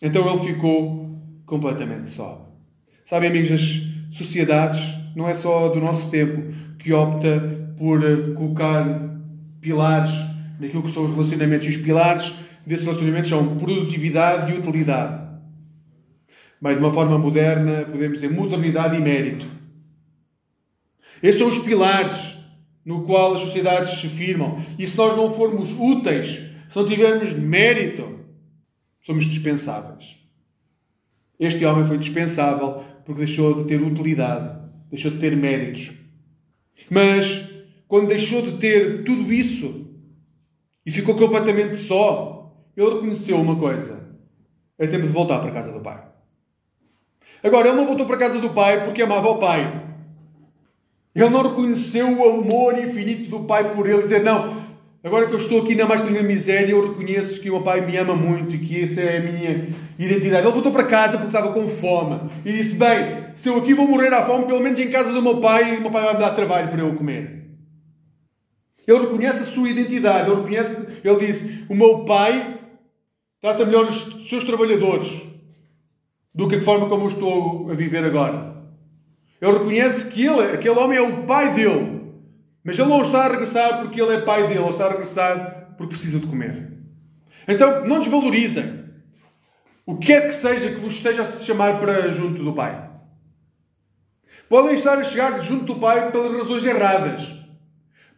Então 0.00 0.28
ele 0.28 0.38
ficou 0.38 1.20
completamente 1.44 2.10
só. 2.10 2.48
Sabem, 3.04 3.30
amigos, 3.30 3.50
as 3.50 4.16
sociedades, 4.16 4.80
não 5.16 5.28
é 5.28 5.34
só 5.34 5.68
do 5.68 5.80
nosso 5.80 6.08
tempo, 6.10 6.54
que 6.78 6.92
opta 6.92 7.72
por 7.76 8.04
eh, 8.04 8.34
colocar 8.34 9.10
pilares 9.60 10.12
naquilo 10.58 10.82
que 10.82 10.90
são 10.90 11.04
os 11.04 11.10
relacionamentos. 11.10 11.66
E 11.66 11.70
os 11.70 11.76
pilares 11.78 12.32
desses 12.66 12.86
relacionamentos 12.86 13.30
são 13.30 13.56
produtividade 13.56 14.52
e 14.52 14.58
utilidade. 14.58 15.28
Bem, 16.60 16.74
de 16.74 16.80
uma 16.80 16.92
forma 16.92 17.16
moderna, 17.18 17.84
podemos 17.84 18.20
dizer 18.20 18.30
modernidade 18.30 18.96
e 18.96 19.00
mérito. 19.00 19.46
Esses 21.22 21.38
são 21.38 21.48
os 21.48 21.58
pilares 21.58 22.36
no 22.84 23.02
qual 23.02 23.34
as 23.34 23.40
sociedades 23.40 24.00
se 24.00 24.08
firmam. 24.08 24.60
E 24.78 24.86
se 24.86 24.96
nós 24.96 25.16
não 25.16 25.30
formos 25.30 25.72
úteis, 25.72 26.40
se 26.68 26.76
não 26.76 26.86
tivermos 26.86 27.34
mérito, 27.34 28.20
somos 29.00 29.24
dispensáveis. 29.24 30.16
Este 31.38 31.64
homem 31.64 31.84
foi 31.84 31.98
dispensável 31.98 32.82
porque 33.04 33.24
deixou 33.24 33.54
de 33.54 33.64
ter 33.68 33.80
utilidade, 33.80 34.58
deixou 34.90 35.10
de 35.10 35.18
ter 35.18 35.36
méritos. 35.36 35.92
Mas 36.90 37.48
quando 37.86 38.08
deixou 38.08 38.42
de 38.42 38.58
ter 38.58 39.04
tudo 39.04 39.32
isso 39.32 39.87
e 40.88 40.90
ficou 40.90 41.14
completamente 41.14 41.76
só, 41.76 42.50
ele 42.74 42.94
reconheceu 42.94 43.36
uma 43.36 43.56
coisa: 43.56 44.08
é 44.78 44.86
tempo 44.86 45.02
de 45.02 45.12
voltar 45.12 45.38
para 45.38 45.50
a 45.50 45.52
casa 45.52 45.70
do 45.70 45.80
pai. 45.80 46.02
Agora, 47.44 47.68
ele 47.68 47.76
não 47.76 47.86
voltou 47.86 48.06
para 48.06 48.16
a 48.16 48.18
casa 48.18 48.38
do 48.38 48.48
pai 48.50 48.82
porque 48.84 49.02
amava 49.02 49.28
o 49.28 49.36
pai. 49.36 49.82
Ele 51.14 51.28
não 51.28 51.42
reconheceu 51.42 52.08
o 52.08 52.40
amor 52.40 52.78
infinito 52.78 53.28
do 53.28 53.40
pai 53.40 53.70
por 53.74 53.86
ele, 53.86 54.00
dizer: 54.00 54.24
Não, 54.24 54.62
agora 55.04 55.26
que 55.26 55.34
eu 55.34 55.38
estou 55.38 55.60
aqui 55.60 55.74
na 55.74 55.84
mais 55.84 56.00
pequena 56.00 56.22
miséria, 56.22 56.72
eu 56.72 56.88
reconheço 56.88 57.38
que 57.38 57.50
o 57.50 57.56
meu 57.56 57.62
pai 57.62 57.82
me 57.82 57.94
ama 57.98 58.14
muito 58.16 58.54
e 58.54 58.58
que 58.58 58.80
essa 58.80 59.02
é 59.02 59.18
a 59.18 59.20
minha 59.20 59.68
identidade. 59.98 60.46
Ele 60.46 60.52
voltou 60.54 60.72
para 60.72 60.84
casa 60.84 61.18
porque 61.18 61.36
estava 61.36 61.52
com 61.52 61.68
fome 61.68 62.30
e 62.46 62.50
disse: 62.50 62.72
Bem, 62.72 63.26
se 63.34 63.50
eu 63.50 63.58
aqui 63.58 63.74
vou 63.74 63.86
morrer 63.86 64.14
à 64.14 64.24
fome, 64.24 64.46
pelo 64.46 64.60
menos 64.60 64.78
em 64.78 64.88
casa 64.88 65.12
do 65.12 65.20
meu 65.20 65.36
pai, 65.38 65.76
o 65.76 65.82
meu 65.82 65.90
pai 65.90 66.02
vai 66.02 66.14
me 66.14 66.20
dar 66.20 66.30
trabalho 66.30 66.68
para 66.68 66.80
eu 66.80 66.94
comer. 66.94 67.37
Ele 68.88 69.00
reconhece 69.00 69.42
a 69.42 69.46
sua 69.46 69.68
identidade, 69.68 70.30
ele 70.30 70.40
reconhece, 70.40 71.00
ele 71.04 71.26
diz: 71.26 71.68
O 71.68 71.74
meu 71.74 72.06
pai 72.06 72.58
trata 73.38 73.66
melhor 73.66 73.86
os 73.86 74.26
seus 74.30 74.44
trabalhadores 74.44 75.22
do 76.34 76.48
que 76.48 76.56
a 76.56 76.62
forma 76.62 76.88
como 76.88 77.02
eu 77.02 77.08
estou 77.08 77.70
a 77.70 77.74
viver 77.74 78.02
agora. 78.02 78.56
Ele 79.42 79.52
reconhece 79.52 80.10
que 80.10 80.24
ele, 80.24 80.54
aquele 80.54 80.78
homem 80.78 80.96
é 80.96 81.02
o 81.02 81.24
pai 81.24 81.52
dele. 81.52 81.98
Mas 82.64 82.78
ele 82.78 82.88
não 82.88 83.02
está 83.02 83.26
a 83.26 83.28
regressar 83.28 83.82
porque 83.82 84.00
ele 84.00 84.14
é 84.14 84.20
pai 84.22 84.48
dele, 84.48 84.60
ele 84.60 84.70
está 84.70 84.86
a 84.86 84.90
regressar 84.90 85.74
porque 85.76 85.94
precisa 85.94 86.18
de 86.18 86.26
comer. 86.26 86.72
Então, 87.46 87.86
não 87.86 88.00
desvalorizem. 88.00 88.84
O 89.84 89.96
que 89.96 90.12
é 90.12 90.22
que 90.22 90.32
seja 90.32 90.70
que 90.70 90.80
vos 90.80 90.94
esteja 90.94 91.22
a 91.22 91.38
chamar 91.38 91.78
para 91.78 92.10
junto 92.10 92.42
do 92.42 92.52
pai. 92.52 92.88
Podem 94.48 94.74
estar 94.74 94.98
a 94.98 95.04
chegar 95.04 95.42
junto 95.42 95.66
do 95.66 95.76
pai 95.76 96.10
pelas 96.10 96.32
razões 96.32 96.64
erradas. 96.64 97.37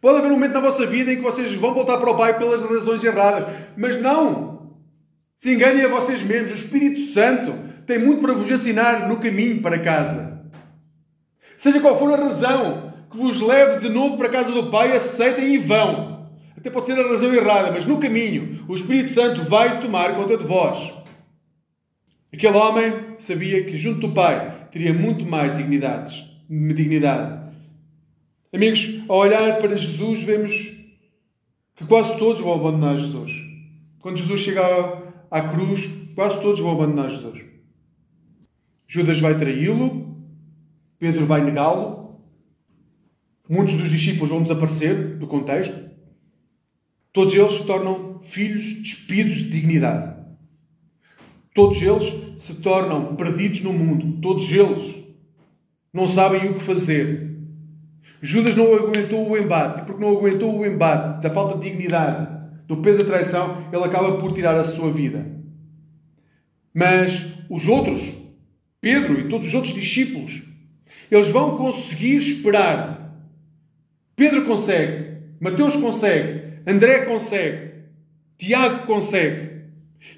Pode 0.01 0.17
haver 0.17 0.31
um 0.31 0.33
momento 0.35 0.53
na 0.53 0.59
vossa 0.59 0.85
vida 0.87 1.13
em 1.13 1.17
que 1.17 1.21
vocês 1.21 1.53
vão 1.53 1.75
voltar 1.75 1.97
para 1.97 2.09
o 2.09 2.17
pai 2.17 2.37
pelas 2.37 2.61
razões 2.61 3.03
erradas. 3.03 3.47
Mas 3.77 4.01
não! 4.01 4.71
Se 5.37 5.53
enganem 5.53 5.85
a 5.85 5.87
vocês 5.87 6.23
mesmos. 6.23 6.51
O 6.51 6.55
Espírito 6.55 7.13
Santo 7.13 7.53
tem 7.85 7.99
muito 7.99 8.21
para 8.21 8.33
vos 8.33 8.49
ensinar 8.49 9.07
no 9.07 9.17
caminho 9.17 9.61
para 9.61 9.79
casa. 9.79 10.41
Seja 11.57 11.79
qual 11.79 11.99
for 11.99 12.11
a 12.13 12.23
razão 12.23 12.91
que 13.11 13.17
vos 13.17 13.41
leve 13.41 13.81
de 13.81 13.89
novo 13.89 14.17
para 14.17 14.27
a 14.27 14.31
casa 14.31 14.51
do 14.51 14.71
Pai, 14.71 14.95
aceitem 14.95 15.53
e 15.53 15.57
vão. 15.57 16.29
Até 16.57 16.69
pode 16.69 16.87
ser 16.87 16.97
a 16.97 17.07
razão 17.07 17.33
errada, 17.33 17.71
mas 17.71 17.85
no 17.85 17.99
caminho 17.99 18.65
o 18.67 18.73
Espírito 18.73 19.13
Santo 19.13 19.43
vai 19.43 19.81
tomar 19.81 20.15
conta 20.15 20.37
de 20.37 20.45
vós. 20.45 20.93
Aquele 22.33 22.55
homem 22.55 22.93
sabia 23.17 23.63
que 23.65 23.77
junto 23.77 24.07
do 24.07 24.13
Pai 24.13 24.67
teria 24.71 24.93
muito 24.93 25.25
mais 25.25 25.55
dignidades, 25.55 26.23
dignidade. 26.49 27.40
Amigos, 28.53 29.01
ao 29.07 29.19
olhar 29.19 29.59
para 29.59 29.75
Jesus, 29.75 30.23
vemos 30.23 30.53
que 31.75 31.85
quase 31.85 32.17
todos 32.17 32.41
vão 32.41 32.53
abandonar 32.53 32.97
Jesus. 32.97 33.31
Quando 33.99 34.17
Jesus 34.17 34.41
chega 34.41 35.03
à 35.29 35.41
cruz, 35.49 35.89
quase 36.15 36.41
todos 36.41 36.59
vão 36.59 36.71
abandonar 36.71 37.09
Jesus. 37.09 37.43
Judas 38.85 39.19
vai 39.19 39.37
traí-lo, 39.37 40.17
Pedro 40.99 41.25
vai 41.25 41.41
negá-lo, 41.43 42.19
muitos 43.47 43.75
dos 43.75 43.89
discípulos 43.89 44.29
vão 44.29 44.43
desaparecer 44.43 45.17
do 45.17 45.27
contexto. 45.27 45.89
Todos 47.13 47.33
eles 47.33 47.53
se 47.53 47.65
tornam 47.65 48.19
filhos 48.21 48.73
despidos 48.75 49.37
de 49.37 49.49
dignidade. 49.49 50.21
Todos 51.53 51.81
eles 51.81 52.13
se 52.41 52.55
tornam 52.55 53.15
perdidos 53.15 53.61
no 53.61 53.71
mundo. 53.71 54.21
Todos 54.21 54.49
eles 54.51 54.95
não 55.93 56.07
sabem 56.07 56.49
o 56.49 56.55
que 56.55 56.61
fazer. 56.61 57.30
Judas 58.21 58.55
não 58.55 58.73
aguentou 58.73 59.29
o 59.29 59.37
embate, 59.37 59.81
e 59.81 59.85
porque 59.85 60.01
não 60.01 60.15
aguentou 60.15 60.57
o 60.57 60.65
embate 60.65 61.21
da 61.21 61.29
falta 61.29 61.57
de 61.57 61.69
dignidade, 61.69 62.41
do 62.67 62.77
peso 62.77 62.99
da 62.99 63.05
traição, 63.05 63.65
ele 63.73 63.83
acaba 63.83 64.17
por 64.17 64.31
tirar 64.31 64.55
a 64.55 64.63
sua 64.63 64.91
vida. 64.91 65.25
Mas 66.73 67.33
os 67.49 67.67
outros, 67.67 68.17
Pedro 68.79 69.19
e 69.19 69.27
todos 69.27 69.47
os 69.47 69.53
outros 69.53 69.73
discípulos, 69.73 70.43
eles 71.09 71.27
vão 71.27 71.57
conseguir 71.57 72.15
esperar. 72.15 73.17
Pedro 74.15 74.45
consegue, 74.45 75.17
Mateus 75.39 75.75
consegue, 75.75 76.61
André 76.65 77.05
consegue, 77.05 77.71
Tiago 78.37 78.85
consegue. 78.85 79.50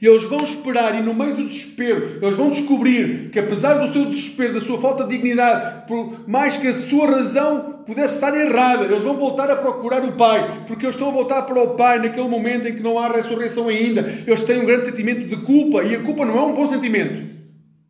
E 0.01 0.07
eles 0.07 0.23
vão 0.23 0.43
esperar, 0.43 0.95
e 0.99 1.01
no 1.01 1.13
meio 1.13 1.35
do 1.35 1.45
desespero, 1.45 2.19
eles 2.21 2.35
vão 2.35 2.49
descobrir 2.49 3.29
que, 3.31 3.39
apesar 3.39 3.75
do 3.75 3.93
seu 3.93 4.05
desespero, 4.05 4.53
da 4.53 4.61
sua 4.61 4.79
falta 4.79 5.03
de 5.03 5.11
dignidade, 5.11 5.87
por 5.87 6.27
mais 6.27 6.57
que 6.57 6.67
a 6.67 6.73
sua 6.73 7.09
razão 7.09 7.83
pudesse 7.85 8.15
estar 8.15 8.35
errada, 8.35 8.85
eles 8.85 9.03
vão 9.03 9.15
voltar 9.15 9.49
a 9.51 9.55
procurar 9.55 10.03
o 10.03 10.13
Pai, 10.13 10.63
porque 10.67 10.85
eles 10.85 10.95
estão 10.95 11.09
a 11.09 11.13
voltar 11.13 11.43
para 11.43 11.61
o 11.61 11.75
Pai 11.75 11.99
naquele 11.99 12.27
momento 12.27 12.67
em 12.67 12.75
que 12.75 12.83
não 12.83 12.97
há 12.97 13.09
ressurreição 13.09 13.67
ainda. 13.67 14.01
Eles 14.25 14.43
têm 14.43 14.61
um 14.61 14.65
grande 14.65 14.85
sentimento 14.85 15.25
de 15.25 15.37
culpa, 15.37 15.83
e 15.83 15.95
a 15.95 15.99
culpa 15.99 16.25
não 16.25 16.37
é 16.37 16.41
um 16.41 16.53
bom 16.53 16.67
sentimento 16.67 17.29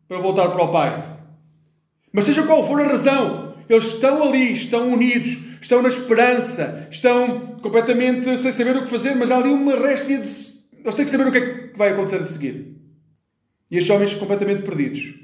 para 0.08 0.18
voltar 0.18 0.48
para 0.48 0.62
o 0.62 0.68
Pai. 0.68 1.02
Mas 2.12 2.26
seja 2.26 2.44
qual 2.44 2.66
for 2.66 2.80
a 2.80 2.86
razão, 2.86 3.54
eles 3.68 3.86
estão 3.86 4.22
ali, 4.22 4.52
estão 4.52 4.92
unidos, 4.92 5.38
estão 5.60 5.82
na 5.82 5.88
esperança, 5.88 6.86
estão 6.90 7.56
completamente 7.62 8.36
sem 8.36 8.52
saber 8.52 8.76
o 8.76 8.82
que 8.82 8.90
fazer, 8.90 9.16
mas 9.16 9.30
há 9.30 9.38
ali 9.38 9.48
uma 9.48 9.76
réstia 9.76 10.18
de. 10.18 10.53
Eles 10.84 10.94
têm 10.94 11.04
que 11.06 11.10
saber 11.10 11.26
o 11.26 11.32
que 11.32 11.38
é 11.38 11.68
que 11.68 11.78
vai 11.78 11.92
acontecer 11.92 12.16
a 12.16 12.24
seguir. 12.24 12.76
E 13.70 13.78
estes 13.78 13.90
homens 13.90 14.14
completamente 14.14 14.62
perdidos 14.62 15.14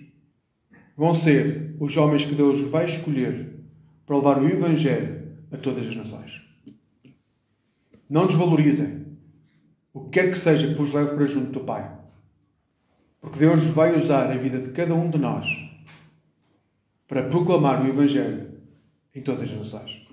vão 0.97 1.13
ser 1.15 1.77
os 1.79 1.95
homens 1.99 2.25
que 2.25 2.35
Deus 2.35 2.61
vai 2.71 2.87
escolher 2.87 3.61
para 4.07 4.17
levar 4.17 4.43
o 4.43 4.49
Evangelho 4.49 5.29
a 5.53 5.59
todas 5.59 5.87
as 5.87 5.95
nações. 5.95 6.41
Não 8.09 8.27
desvalorizem 8.27 9.07
o 9.93 10.05
que 10.05 10.11
quer 10.11 10.31
que 10.31 10.39
seja 10.39 10.67
que 10.67 10.75
vos 10.75 10.93
leve 10.93 11.15
para 11.15 11.27
junto 11.27 11.53
do 11.53 11.61
Pai. 11.61 11.99
Porque 13.21 13.39
Deus 13.39 13.63
vai 13.65 13.97
usar 13.97 14.31
a 14.31 14.37
vida 14.37 14.59
de 14.59 14.73
cada 14.73 14.95
um 14.95 15.11
de 15.11 15.19
nós 15.19 15.47
para 17.07 17.25
proclamar 17.25 17.85
o 17.85 17.89
Evangelho 17.89 18.59
em 19.15 19.21
todas 19.21 19.51
as 19.51 19.57
nações. 19.57 20.10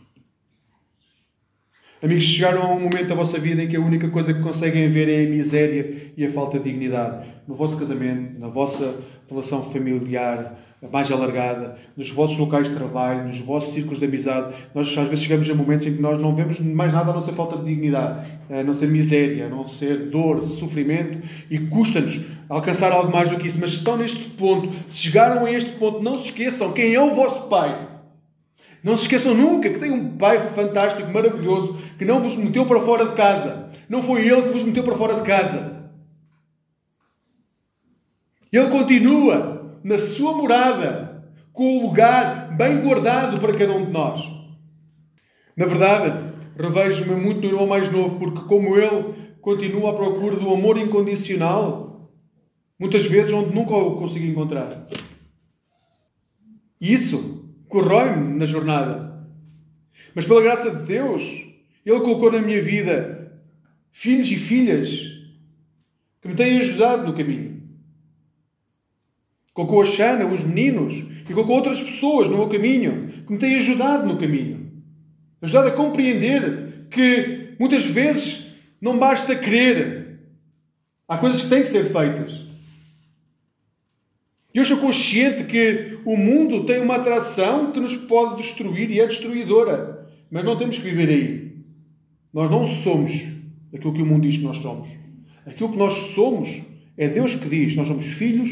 Amigos, 2.02 2.26
chegaram 2.26 2.62
a 2.62 2.76
um 2.76 2.80
momento 2.80 3.08
da 3.08 3.16
vossa 3.16 3.40
vida 3.40 3.64
em 3.64 3.68
que 3.68 3.76
a 3.76 3.82
única 3.82 4.08
coisa 4.10 4.32
que 4.32 4.40
conseguem 4.40 4.88
ver 4.88 5.10
é 5.10 5.26
a 5.26 5.30
miséria 5.30 6.12
e 6.16 6.24
a 6.24 6.30
falta 6.30 6.60
de 6.60 6.66
dignidade. 6.66 7.26
No 7.48 7.56
vosso 7.56 7.76
casamento, 7.76 8.40
na 8.40 8.48
vossa 8.48 8.94
relação 9.28 9.64
familiar 9.64 10.56
mais 10.92 11.12
alargada, 11.12 11.76
nos 11.98 12.12
vossos 12.12 12.38
locais 12.38 12.70
de 12.70 12.76
trabalho, 12.76 13.26
nos 13.26 13.40
vossos 13.40 13.74
círculos 13.74 13.98
de 13.98 14.06
amizade. 14.06 14.54
Nós 14.76 14.96
às 14.96 15.08
vezes 15.08 15.24
chegamos 15.24 15.50
a 15.50 15.56
momentos 15.56 15.88
em 15.88 15.96
que 15.96 16.02
nós 16.02 16.20
não 16.20 16.36
vemos 16.36 16.60
mais 16.60 16.94
nada 16.94 17.10
a 17.10 17.16
não 17.16 17.22
ser 17.24 17.34
falta 17.34 17.58
de 17.58 17.66
dignidade, 17.66 18.30
a 18.48 18.62
não 18.62 18.76
ser 18.76 18.90
miséria, 18.90 19.48
a 19.48 19.50
não 19.50 19.68
ser 19.68 20.12
dor, 20.12 20.40
sofrimento 20.44 21.28
e 21.50 21.58
custa-nos 21.58 22.22
alcançar 22.48 22.92
algo 22.92 23.12
mais 23.12 23.28
do 23.28 23.38
que 23.38 23.48
isso. 23.48 23.58
Mas 23.60 23.72
se 23.72 23.78
estão 23.78 23.98
neste 23.98 24.30
ponto, 24.32 24.72
se 24.92 25.00
chegaram 25.00 25.46
a 25.46 25.52
este 25.52 25.72
ponto, 25.72 26.04
não 26.04 26.20
se 26.20 26.26
esqueçam 26.26 26.74
quem 26.74 26.94
é 26.94 27.02
o 27.02 27.16
vosso 27.16 27.48
Pai. 27.48 27.97
Não 28.84 28.96
se 28.96 29.04
esqueçam 29.04 29.34
nunca 29.34 29.70
que 29.70 29.80
tem 29.80 29.92
um 29.92 30.18
Pai 30.18 30.40
fantástico, 30.40 31.12
maravilhoso, 31.12 31.78
que 31.98 32.06
não 32.06 32.22
vos 32.22 32.36
meteu 32.36 32.66
para 32.66 32.80
fora 32.80 33.06
de 33.06 33.13
casa. 33.13 33.70
Não 33.90 34.04
foi 34.04 34.28
Ele 34.28 34.44
que 34.44 34.50
vos 34.50 34.63
meteu 34.63 34.84
para 34.84 34.96
fora 34.96 35.16
de 35.16 35.24
casa. 35.24 35.90
Ele 38.52 38.70
continua 38.70 39.78
na 39.84 39.98
sua 39.98 40.34
morada, 40.34 41.24
com 41.52 41.78
o 41.78 41.82
lugar 41.88 42.56
bem 42.56 42.82
guardado 42.82 43.40
para 43.40 43.54
cada 43.54 43.74
um 43.74 43.86
de 43.86 43.92
nós. 43.92 44.24
Na 45.56 45.66
verdade, 45.66 46.34
revejo-me 46.56 47.16
muito 47.20 47.42
no 47.42 47.48
irmão 47.48 47.68
mais 47.68 47.92
novo, 47.92 48.20
porque, 48.20 48.48
como 48.48 48.78
ele, 48.78 49.16
continua 49.42 49.92
à 49.92 49.94
procura 49.94 50.36
do 50.36 50.54
amor 50.54 50.78
incondicional, 50.78 52.12
muitas 52.80 53.06
vezes 53.06 53.34
onde 53.34 53.56
nunca 53.56 53.76
o 53.76 53.98
consigo 53.98 54.26
encontrar. 54.26 54.88
Isso 56.80 57.37
corrói-me 57.68 58.38
na 58.38 58.46
jornada. 58.46 59.26
Mas 60.14 60.26
pela 60.26 60.42
graça 60.42 60.72
de 60.72 60.84
Deus, 60.84 61.24
Ele 61.86 62.00
colocou 62.00 62.32
na 62.32 62.42
minha 62.42 62.62
vida 62.62 63.32
filhos 63.92 64.30
e 64.32 64.36
filhas 64.36 65.18
que 66.22 66.28
me 66.28 66.36
têm 66.36 66.60
ajudado 66.60 67.06
no 67.06 67.16
caminho. 67.16 67.58
colocou 69.54 69.82
a 69.82 69.86
Xana, 69.86 70.26
os 70.26 70.44
meninos, 70.44 70.94
e 71.28 71.34
colocou 71.34 71.56
outras 71.56 71.82
pessoas 71.82 72.30
no 72.30 72.38
meu 72.38 72.48
caminho, 72.48 73.24
que 73.26 73.32
me 73.32 73.40
têm 73.40 73.56
ajudado 73.56 74.06
no 74.06 74.20
caminho. 74.20 74.72
Ajudado 75.42 75.70
a 75.70 75.72
compreender 75.72 76.88
que 76.92 77.56
muitas 77.60 77.86
vezes 77.86 78.48
não 78.80 78.98
basta 78.98 79.36
querer. 79.36 80.20
Há 81.08 81.18
coisas 81.18 81.42
que 81.42 81.50
têm 81.50 81.64
que 81.64 81.70
ser 81.70 81.86
feitas. 81.86 82.46
Eu 84.58 84.65
sou 84.65 84.78
consciente 84.78 85.43
que 85.43 86.00
o 86.04 86.17
mundo 86.17 86.65
tem 86.65 86.82
uma 86.82 86.96
atração 86.96 87.72
que 87.72 87.80
nos 87.80 87.96
pode 87.96 88.41
destruir 88.41 88.89
e 88.89 89.00
é 89.00 89.06
destruidora. 89.06 90.10
Mas 90.32 90.43
não 90.43 90.58
temos 90.58 90.78
que 90.78 90.82
viver 90.82 91.10
aí. 91.10 91.54
Nós 92.34 92.50
não 92.50 92.65
somos 92.65 93.12
aquilo 93.72 93.93
que 93.93 94.02
o 94.02 94.06
mundo 94.06 94.24
diz 94.28 94.38
que 94.38 94.43
nós 94.43 94.58
somos. 94.58 94.89
Aquilo 95.46 95.70
que 95.70 95.78
nós 95.78 95.93
somos 96.15 96.60
é 96.98 97.08
Deus 97.08 97.36
que 97.36 97.48
diz: 97.48 97.76
nós 97.76 97.88
somos 97.88 98.06
filhos 98.06 98.50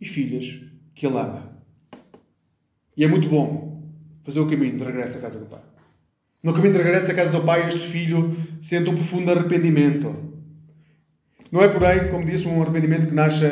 e 0.00 0.04
filhas 0.04 0.60
que 0.92 1.06
Ele 1.06 1.18
ama. 1.18 1.56
E 2.96 3.04
é 3.04 3.06
muito 3.06 3.28
bom 3.28 3.80
fazer 4.24 4.40
o 4.40 4.50
caminho 4.50 4.76
de 4.76 4.82
regresso 4.82 5.18
à 5.18 5.20
casa 5.20 5.38
do 5.38 5.46
Pai. 5.46 5.62
No 6.42 6.52
caminho 6.52 6.72
de 6.72 6.82
regresso 6.82 7.12
à 7.12 7.14
casa 7.14 7.30
do 7.30 7.44
Pai, 7.44 7.68
este 7.68 7.86
filho 7.86 8.36
sente 8.60 8.90
um 8.90 8.96
profundo 8.96 9.30
arrependimento. 9.30 10.16
Não 11.52 11.62
é, 11.62 11.68
porém, 11.68 12.08
como 12.10 12.24
disse, 12.24 12.44
um 12.44 12.60
arrependimento 12.60 13.06
que 13.06 13.14
nasce 13.14 13.46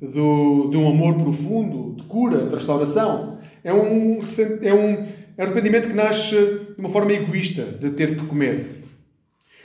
do, 0.00 0.68
de 0.70 0.76
um 0.76 0.88
amor 0.88 1.14
profundo, 1.14 1.94
de 1.96 2.02
cura, 2.04 2.46
de 2.46 2.54
restauração. 2.54 3.38
É 3.64 3.72
um, 3.72 4.20
é 4.62 4.74
um 4.74 5.06
arrependimento 5.36 5.88
que 5.88 5.94
nasce 5.94 6.36
de 6.36 6.78
uma 6.78 6.88
forma 6.88 7.12
egoísta, 7.12 7.64
de 7.64 7.90
ter 7.90 8.16
que 8.16 8.26
comer. 8.26 8.84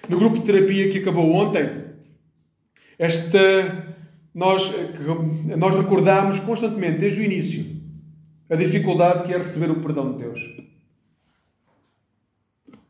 No 0.09 0.17
grupo 0.17 0.39
de 0.39 0.45
terapia 0.45 0.89
que 0.91 0.99
acabou 0.99 1.31
ontem, 1.31 1.69
esta, 2.97 3.95
nós, 4.33 4.71
nós 5.57 5.75
recordámos 5.75 6.39
constantemente, 6.39 6.99
desde 6.99 7.19
o 7.19 7.23
início, 7.23 7.65
a 8.49 8.55
dificuldade 8.55 9.23
que 9.23 9.33
é 9.33 9.37
receber 9.37 9.71
o 9.71 9.79
perdão 9.79 10.13
de 10.13 10.23
Deus. 10.23 10.39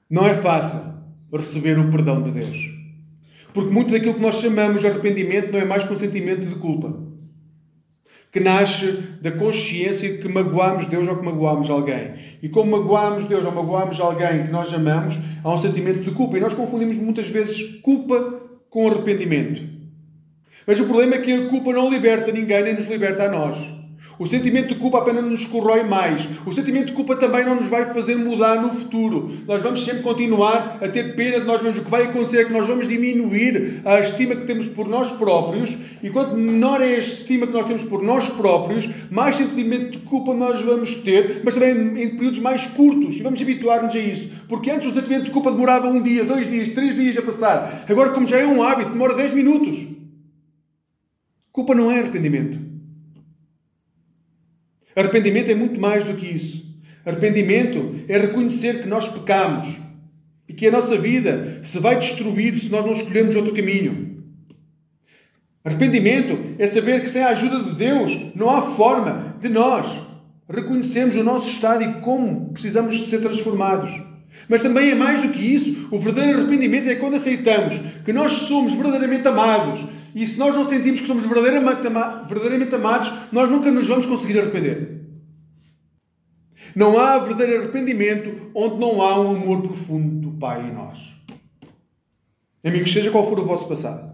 Não 0.10 0.26
é 0.26 0.34
fácil 0.34 0.92
receber 1.32 1.80
o 1.80 1.90
perdão 1.90 2.22
de 2.22 2.32
Deus. 2.32 2.72
Porque 3.54 3.72
muito 3.72 3.92
daquilo 3.92 4.16
que 4.16 4.20
nós 4.22 4.36
chamamos 4.36 4.82
de 4.82 4.88
arrependimento 4.88 5.52
não 5.52 5.60
é 5.60 5.66
mais 5.66 5.84
que 5.84 5.94
um 5.94 5.98
sentimento 5.98 6.46
de 6.46 6.56
culpa. 6.56 7.11
Que 8.32 8.40
nasce 8.40 8.92
da 9.22 9.32
consciência 9.32 10.10
de 10.10 10.20
que 10.20 10.28
magoamos 10.28 10.88
Deus 10.88 11.08
ou 11.08 11.18
que 11.18 11.26
magoamos 11.26 11.70
alguém. 11.70 12.14
E 12.42 12.48
como 12.48 12.72
magoamos 12.72 13.26
Deus 13.26 13.44
ou 13.44 13.52
magoamos 13.52 14.00
alguém 14.00 14.46
que 14.46 14.52
nós 14.52 14.74
amamos, 14.74 15.18
há 15.44 15.54
um 15.54 15.62
sentimento 15.62 16.00
de 16.00 16.12
culpa. 16.12 16.38
E 16.38 16.40
nós 16.40 16.54
confundimos 16.54 16.98
muitas 16.98 17.28
vezes 17.28 17.82
culpa 17.82 18.42
com 18.70 18.88
arrependimento. 18.88 19.62
Mas 20.66 20.80
o 20.80 20.86
problema 20.86 21.16
é 21.16 21.22
que 21.22 21.34
a 21.34 21.50
culpa 21.50 21.74
não 21.74 21.90
liberta 21.90 22.32
ninguém, 22.32 22.64
nem 22.64 22.74
nos 22.74 22.86
liberta 22.86 23.24
a 23.26 23.32
nós. 23.32 23.81
O 24.22 24.28
sentimento 24.28 24.68
de 24.68 24.76
culpa 24.76 25.00
apenas 25.00 25.26
nos 25.26 25.46
corrói 25.46 25.82
mais. 25.82 26.28
O 26.46 26.54
sentimento 26.54 26.86
de 26.86 26.92
culpa 26.92 27.16
também 27.16 27.44
não 27.44 27.56
nos 27.56 27.66
vai 27.66 27.92
fazer 27.92 28.16
mudar 28.16 28.62
no 28.62 28.70
futuro. 28.70 29.32
Nós 29.48 29.64
vamos 29.64 29.84
sempre 29.84 30.04
continuar 30.04 30.78
a 30.80 30.88
ter 30.88 31.16
pena 31.16 31.40
de 31.40 31.48
nós 31.48 31.60
mesmos. 31.60 31.80
O 31.80 31.86
que 31.86 31.90
vai 31.90 32.04
acontecer 32.04 32.42
é 32.42 32.46
que 32.46 32.54
nós 32.54 32.68
vamos 32.68 32.88
diminuir 32.88 33.82
a 33.84 34.00
estima 34.00 34.36
que 34.36 34.46
temos 34.46 34.68
por 34.68 34.88
nós 34.88 35.12
próprios. 35.14 35.76
E 36.04 36.12
quanto 36.12 36.36
menor 36.36 36.84
é 36.84 36.94
a 36.94 37.00
estima 37.00 37.48
que 37.48 37.54
nós 37.54 37.66
temos 37.66 37.82
por 37.82 38.04
nós 38.04 38.30
próprios, 38.30 38.88
mais 39.10 39.38
sentimento 39.38 39.90
de 39.90 39.98
culpa 39.98 40.36
nós 40.36 40.62
vamos 40.62 40.98
ter, 40.98 41.42
mas 41.44 41.56
também 41.56 42.04
em 42.04 42.10
períodos 42.12 42.38
mais 42.38 42.68
curtos. 42.68 43.16
E 43.16 43.24
vamos 43.24 43.42
habituar-nos 43.42 43.96
a 43.96 43.98
isso. 43.98 44.30
Porque 44.48 44.70
antes 44.70 44.88
o 44.88 44.94
sentimento 44.94 45.24
de 45.24 45.32
culpa 45.32 45.52
demorava 45.52 45.88
um 45.88 46.00
dia, 46.00 46.24
dois 46.24 46.48
dias, 46.48 46.70
três 46.70 46.94
dias 46.94 47.18
a 47.18 47.24
passar. 47.24 47.86
Agora, 47.90 48.12
como 48.12 48.28
já 48.28 48.38
é 48.38 48.46
um 48.46 48.62
hábito, 48.62 48.92
demora 48.92 49.16
dez 49.16 49.34
minutos. 49.34 49.80
Culpa 51.52 51.74
não 51.74 51.90
é 51.90 52.02
arrependimento. 52.02 52.71
Arrependimento 54.96 55.50
é 55.50 55.56
muito 55.56 55.80
mais 55.80 56.04
do 56.04 56.16
que 56.16 56.26
isso. 56.26 56.66
Arrependimento 57.06 57.96
é 58.08 58.18
reconhecer 58.18 58.82
que 58.82 58.88
nós 58.88 59.10
pecamos 59.10 59.80
e 60.48 60.54
que 60.54 60.68
a 60.68 60.72
nossa 60.72 60.98
vida 60.98 61.60
se 61.64 61.80
vai 61.80 61.98
destruir 61.98 62.58
se 62.58 62.70
nós 62.70 62.86
não 62.86 62.92
escolhermos 62.92 63.36
outro 63.36 63.54
caminho. 63.54 64.24
Arrependimento 65.64 66.56
é 66.58 66.68
saber 66.68 67.02
que 67.02 67.10
sem 67.10 67.24
a 67.24 67.30
ajuda 67.30 67.64
de 67.64 67.76
Deus 67.76 68.36
não 68.36 68.50
há 68.50 68.62
forma 68.62 69.38
de 69.40 69.48
nós 69.48 70.12
reconhecermos 70.50 71.16
o 71.16 71.24
nosso 71.24 71.50
estado 71.50 71.84
e 71.84 71.94
como 72.02 72.52
precisamos 72.52 72.98
de 72.98 73.06
ser 73.08 73.22
transformados. 73.22 74.11
Mas 74.48 74.62
também 74.62 74.92
é 74.92 74.96
mais 74.96 75.22
do 75.22 75.30
que 75.30 75.40
isso. 75.40 75.88
O 75.92 76.00
verdadeiro 76.00 76.40
arrependimento 76.40 76.90
é 76.90 76.96
quando 76.96 77.16
aceitamos 77.16 77.78
que 78.04 78.14
nós 78.14 78.32
somos 78.32 78.74
verdadeiramente 78.74 79.28
amados. 79.28 79.86
E 80.14 80.26
se 80.28 80.38
nós 80.38 80.54
não 80.56 80.66
sentimos 80.66 81.02
que 81.02 81.08
somos 81.08 81.26
verdadeiramente, 81.26 81.88
ama 81.88 82.24
verdadeiramente 82.28 82.76
amados, 82.76 83.12
nós 83.32 83.50
nunca 83.50 83.72
nos 83.72 83.88
vamos 83.88 84.06
conseguir 84.06 84.40
arrepender. 84.40 85.02
Não 86.76 86.98
há 86.98 87.18
verdadeiro 87.20 87.64
arrependimento 87.64 88.52
onde 88.54 88.78
não 88.78 89.02
há 89.02 89.20
um 89.20 89.36
amor 89.36 89.62
profundo 89.62 90.30
do 90.30 90.38
Pai 90.38 90.68
em 90.68 90.74
nós. 90.74 91.14
Amigos, 92.64 92.94
seja 92.94 93.10
qual 93.10 93.28
for 93.28 93.40
o 93.40 93.46
vosso 93.46 93.68
passado, 93.68 94.14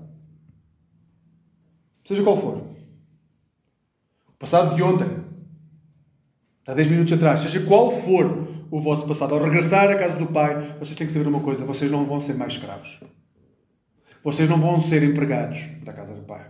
seja 2.06 2.24
qual 2.24 2.38
for, 2.38 2.58
o 4.30 4.32
passado 4.40 4.74
de 4.74 4.82
ontem, 4.82 5.10
há 6.66 6.74
10 6.74 6.88
minutos 6.88 7.12
atrás, 7.12 7.42
seja 7.42 7.60
qual 7.66 7.92
for 7.92 8.48
o 8.70 8.82
vosso 8.82 9.08
passado, 9.08 9.34
ao 9.34 9.44
regressar 9.44 9.90
à 9.90 9.96
casa 9.96 10.18
do 10.18 10.28
Pai, 10.28 10.76
vocês 10.80 10.96
têm 10.96 11.08
que 11.08 11.14
saber 11.14 11.28
uma 11.28 11.40
coisa: 11.40 11.64
vocês 11.64 11.92
não 11.92 12.06
vão 12.06 12.20
ser 12.20 12.34
mais 12.34 12.54
escravos. 12.54 13.00
Vocês 14.24 14.50
não 14.50 14.60
vão 14.60 14.82
ser 14.82 15.04
empregados 15.04 15.68
da 15.84 15.94
casa 15.94 16.14
do 16.14 16.22
Pai. 16.22 16.46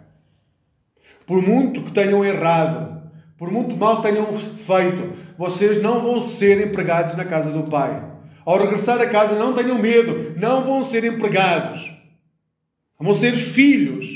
Por 1.26 1.42
muito 1.42 1.84
que 1.84 1.92
tenham 1.92 2.24
errado, 2.26 3.04
por 3.38 3.52
muito 3.52 3.76
mal 3.76 3.98
que 3.98 4.10
tenham 4.10 4.26
feito, 4.40 5.14
vocês 5.38 5.82
não 5.82 6.02
vão 6.02 6.22
ser 6.22 6.66
empregados 6.66 7.16
na 7.16 7.26
casa 7.26 7.52
do 7.52 7.70
Pai. 7.70 8.04
Ao 8.46 8.58
regressar 8.58 9.00
a 9.02 9.08
casa, 9.08 9.38
não 9.38 9.54
tenham 9.54 9.78
medo, 9.78 10.34
não 10.40 10.64
vão 10.64 10.84
ser 10.84 11.04
empregados. 11.04 11.92
Vão 13.00 13.14
ser 13.14 13.36
filhos. 13.36 14.08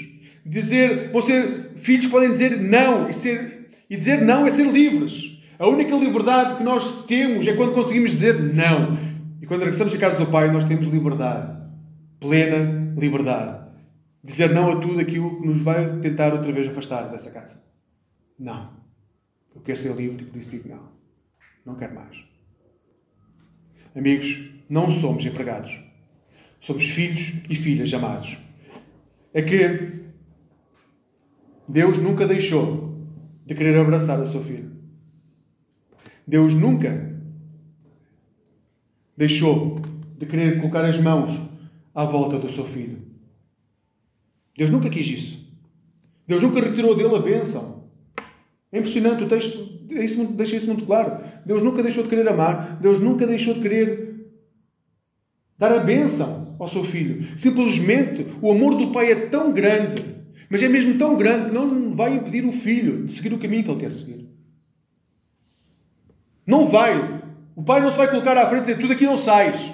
Dizer, 0.44 1.12
vão 1.12 1.22
ser 1.22 1.72
filhos 1.76 2.08
podem 2.08 2.32
dizer 2.32 2.60
não 2.60 3.08
e, 3.08 3.14
ser, 3.14 3.70
e 3.90 3.96
dizer 3.96 4.22
não 4.22 4.48
é 4.48 4.52
ser 4.52 4.66
livres. 4.66 5.31
A 5.62 5.68
única 5.68 5.96
liberdade 5.96 6.58
que 6.58 6.64
nós 6.64 7.06
temos 7.06 7.46
é 7.46 7.56
quando 7.56 7.76
conseguimos 7.76 8.10
dizer 8.10 8.34
não. 8.40 8.98
E 9.40 9.46
quando 9.46 9.60
regressamos 9.60 9.94
à 9.94 9.98
casa 10.00 10.18
do 10.18 10.26
Pai, 10.26 10.52
nós 10.52 10.66
temos 10.66 10.88
liberdade. 10.88 11.56
Plena 12.20 12.96
liberdade. 13.00 13.70
Dizer 14.24 14.56
não 14.56 14.72
a 14.72 14.78
tudo 14.78 15.00
aquilo 15.00 15.40
que 15.40 15.46
nos 15.46 15.62
vai 15.62 16.00
tentar 16.00 16.34
outra 16.34 16.52
vez 16.52 16.68
afastar 16.68 17.04
dessa 17.12 17.30
casa. 17.30 17.62
Não. 18.40 18.72
Eu 19.56 19.62
quero 19.62 19.78
ser 19.78 19.96
livre 19.96 20.24
e 20.24 20.26
por 20.26 20.40
isso 20.40 20.50
digo 20.50 20.68
não. 20.68 20.82
Não 21.64 21.76
quero 21.76 21.94
mais. 21.94 22.26
Amigos, 23.96 24.50
não 24.68 24.90
somos 24.90 25.24
empregados. 25.24 25.80
Somos 26.60 26.90
filhos 26.90 27.34
e 27.48 27.56
filhas 27.56 27.94
amados. 27.94 28.36
É 29.32 29.44
que 29.44 30.06
Deus 31.68 32.00
nunca 32.00 32.26
deixou 32.26 33.00
de 33.46 33.54
querer 33.54 33.78
abraçar 33.78 34.20
o 34.20 34.28
seu 34.28 34.44
filho. 34.44 34.81
Deus 36.32 36.54
nunca 36.54 37.12
deixou 39.18 39.82
de 40.18 40.26
querer 40.26 40.62
colocar 40.62 40.86
as 40.86 40.98
mãos 40.98 41.30
à 41.94 42.06
volta 42.06 42.40
do 42.40 42.50
seu 42.50 42.64
filho. 42.64 43.00
Deus 44.58 44.72
nunca 44.72 44.90
quis 44.90 45.08
isso. 45.08 45.46
Deus 46.26 46.42
nunca 46.42 46.62
retirou 46.62 46.96
dele 46.96 47.14
a 47.14 47.20
bênção. 47.20 47.84
É 48.72 48.80
impressionante, 48.80 49.26
o 49.26 49.28
texto 49.28 49.78
isso, 49.90 50.26
deixa 50.28 50.56
isso 50.56 50.68
muito 50.68 50.86
claro. 50.86 51.22
Deus 51.46 51.62
nunca 51.62 51.84
deixou 51.84 52.04
de 52.04 52.08
querer 52.08 52.30
amar, 52.30 52.78
Deus 52.80 52.98
nunca 52.98 53.28
deixou 53.28 53.56
de 53.56 53.60
querer 53.60 54.32
dar 55.58 55.74
a 55.74 55.80
bênção 55.80 56.56
ao 56.58 56.70
seu 56.70 56.86
filho. 56.86 57.38
Simplesmente 57.38 58.26
o 58.42 58.50
amor 58.50 58.78
do 58.78 58.94
pai 58.94 59.12
é 59.12 59.16
tão 59.28 59.52
grande, 59.52 60.02
mas 60.50 60.62
é 60.62 60.70
mesmo 60.70 60.98
tão 60.98 61.18
grande 61.18 61.48
que 61.48 61.54
não 61.54 61.94
vai 61.94 62.16
impedir 62.16 62.46
o 62.46 62.54
filho 62.54 63.06
de 63.06 63.12
seguir 63.12 63.34
o 63.34 63.38
caminho 63.38 63.66
que 63.66 63.70
ele 63.70 63.82
quer 63.82 63.92
seguir. 63.92 64.31
Não 66.46 66.68
vai. 66.68 67.22
O 67.56 67.64
pai 67.64 67.82
não 67.82 67.92
se 67.92 67.98
vai 67.98 68.10
colocar 68.10 68.38
à 68.38 68.48
frente 68.48 68.64
e 68.64 68.66
dizer 68.68 68.82
tudo 68.82 68.94
aqui 68.94 69.06
não 69.06 69.18
sais. 69.18 69.74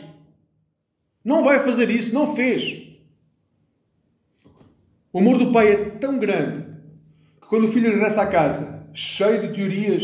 Não 1.24 1.44
vai 1.44 1.60
fazer 1.60 1.90
isso, 1.90 2.14
não 2.14 2.36
fez. 2.36 2.88
O 5.12 5.20
amor 5.20 5.38
do 5.38 5.52
pai 5.52 5.72
é 5.72 5.90
tão 5.92 6.20
grande 6.20 6.68
que 7.42 7.48
quando 7.48 7.66
o 7.66 7.68
filho 7.68 7.90
regressa 7.90 8.22
à 8.22 8.28
casa, 8.28 8.88
cheio 8.94 9.42
de 9.42 9.54
teorias 9.56 10.04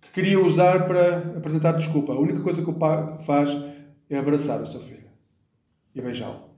que 0.00 0.10
queria 0.12 0.40
usar 0.40 0.86
para 0.86 1.18
apresentar 1.36 1.72
desculpa, 1.72 2.12
a 2.12 2.18
única 2.18 2.40
coisa 2.40 2.62
que 2.62 2.70
o 2.70 2.74
pai 2.74 3.18
faz 3.24 3.50
é 4.08 4.16
abraçar 4.16 4.60
o 4.60 4.66
seu 4.66 4.80
filho 4.80 5.08
e 5.94 6.00
beijá-lo. 6.00 6.50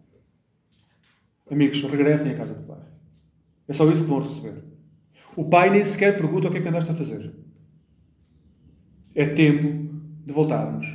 Amigos, 1.50 1.82
regressem 1.82 2.32
à 2.32 2.36
casa 2.36 2.54
do 2.54 2.62
pai. 2.64 2.80
É 3.68 3.72
só 3.72 3.88
isso 3.90 4.04
que 4.04 4.08
vão 4.08 4.20
receber. 4.20 4.62
O 5.36 5.44
pai 5.48 5.70
nem 5.70 5.84
sequer 5.84 6.16
pergunta 6.16 6.48
o 6.48 6.50
que 6.50 6.58
é 6.58 6.60
que 6.62 6.68
andaste 6.68 6.90
a 6.90 6.94
fazer. 6.94 7.41
É 9.14 9.26
tempo 9.26 9.94
de 10.24 10.32
voltarmos 10.32 10.86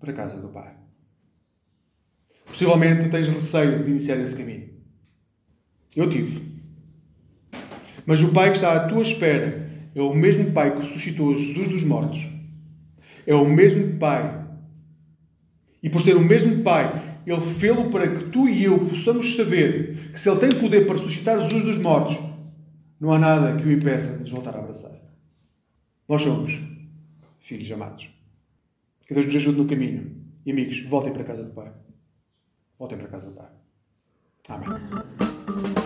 para 0.00 0.10
a 0.10 0.14
casa 0.14 0.40
do 0.40 0.48
Pai. 0.48 0.74
Possivelmente 2.46 3.08
tens 3.08 3.28
receio 3.28 3.84
de 3.84 3.90
iniciar 3.90 4.16
esse 4.16 4.36
caminho. 4.36 4.68
Eu 5.94 6.08
tive. 6.10 6.54
Mas 8.06 8.20
o 8.20 8.32
Pai 8.32 8.50
que 8.50 8.56
está 8.56 8.72
à 8.74 8.88
tua 8.88 9.02
espera 9.02 9.70
é 9.94 10.00
o 10.00 10.14
mesmo 10.14 10.52
Pai 10.52 10.72
que 10.72 10.86
ressuscitou 10.86 11.34
Jesus 11.34 11.68
dos 11.68 11.84
mortos. 11.84 12.26
É 13.26 13.34
o 13.34 13.48
mesmo 13.48 13.98
Pai. 13.98 14.44
E 15.82 15.88
por 15.88 16.00
ser 16.00 16.16
o 16.16 16.20
mesmo 16.20 16.62
Pai, 16.62 17.20
Ele 17.26 17.40
fê-lo 17.40 17.90
para 17.90 18.08
que 18.08 18.30
tu 18.30 18.48
e 18.48 18.64
eu 18.64 18.78
possamos 18.78 19.36
saber 19.36 20.10
que 20.12 20.20
se 20.20 20.28
Ele 20.28 20.40
tem 20.40 20.58
poder 20.58 20.86
para 20.86 20.96
ressuscitar 20.96 21.40
Jesus 21.40 21.64
dos 21.64 21.78
mortos, 21.78 22.18
não 23.00 23.12
há 23.12 23.18
nada 23.18 23.56
que 23.56 23.66
o 23.66 23.72
impeça 23.72 24.12
de 24.14 24.20
nos 24.20 24.30
voltar 24.30 24.54
a 24.54 24.58
abraçar. 24.58 24.92
Nós 26.08 26.22
somos 26.22 26.73
filhos 27.44 27.70
amados. 27.70 28.08
Que 29.06 29.12
Deus 29.12 29.26
nos 29.26 29.36
ajude 29.36 29.58
no 29.58 29.68
caminho. 29.68 30.24
E 30.46 30.50
amigos, 30.50 30.80
voltem 30.88 31.12
para 31.12 31.22
a 31.22 31.26
casa 31.26 31.44
do 31.44 31.52
Pai. 31.52 31.72
Voltem 32.78 32.98
para 32.98 33.06
a 33.06 33.10
casa 33.10 33.26
do 33.26 33.32
Pai. 33.32 33.50
Amém. 34.48 35.83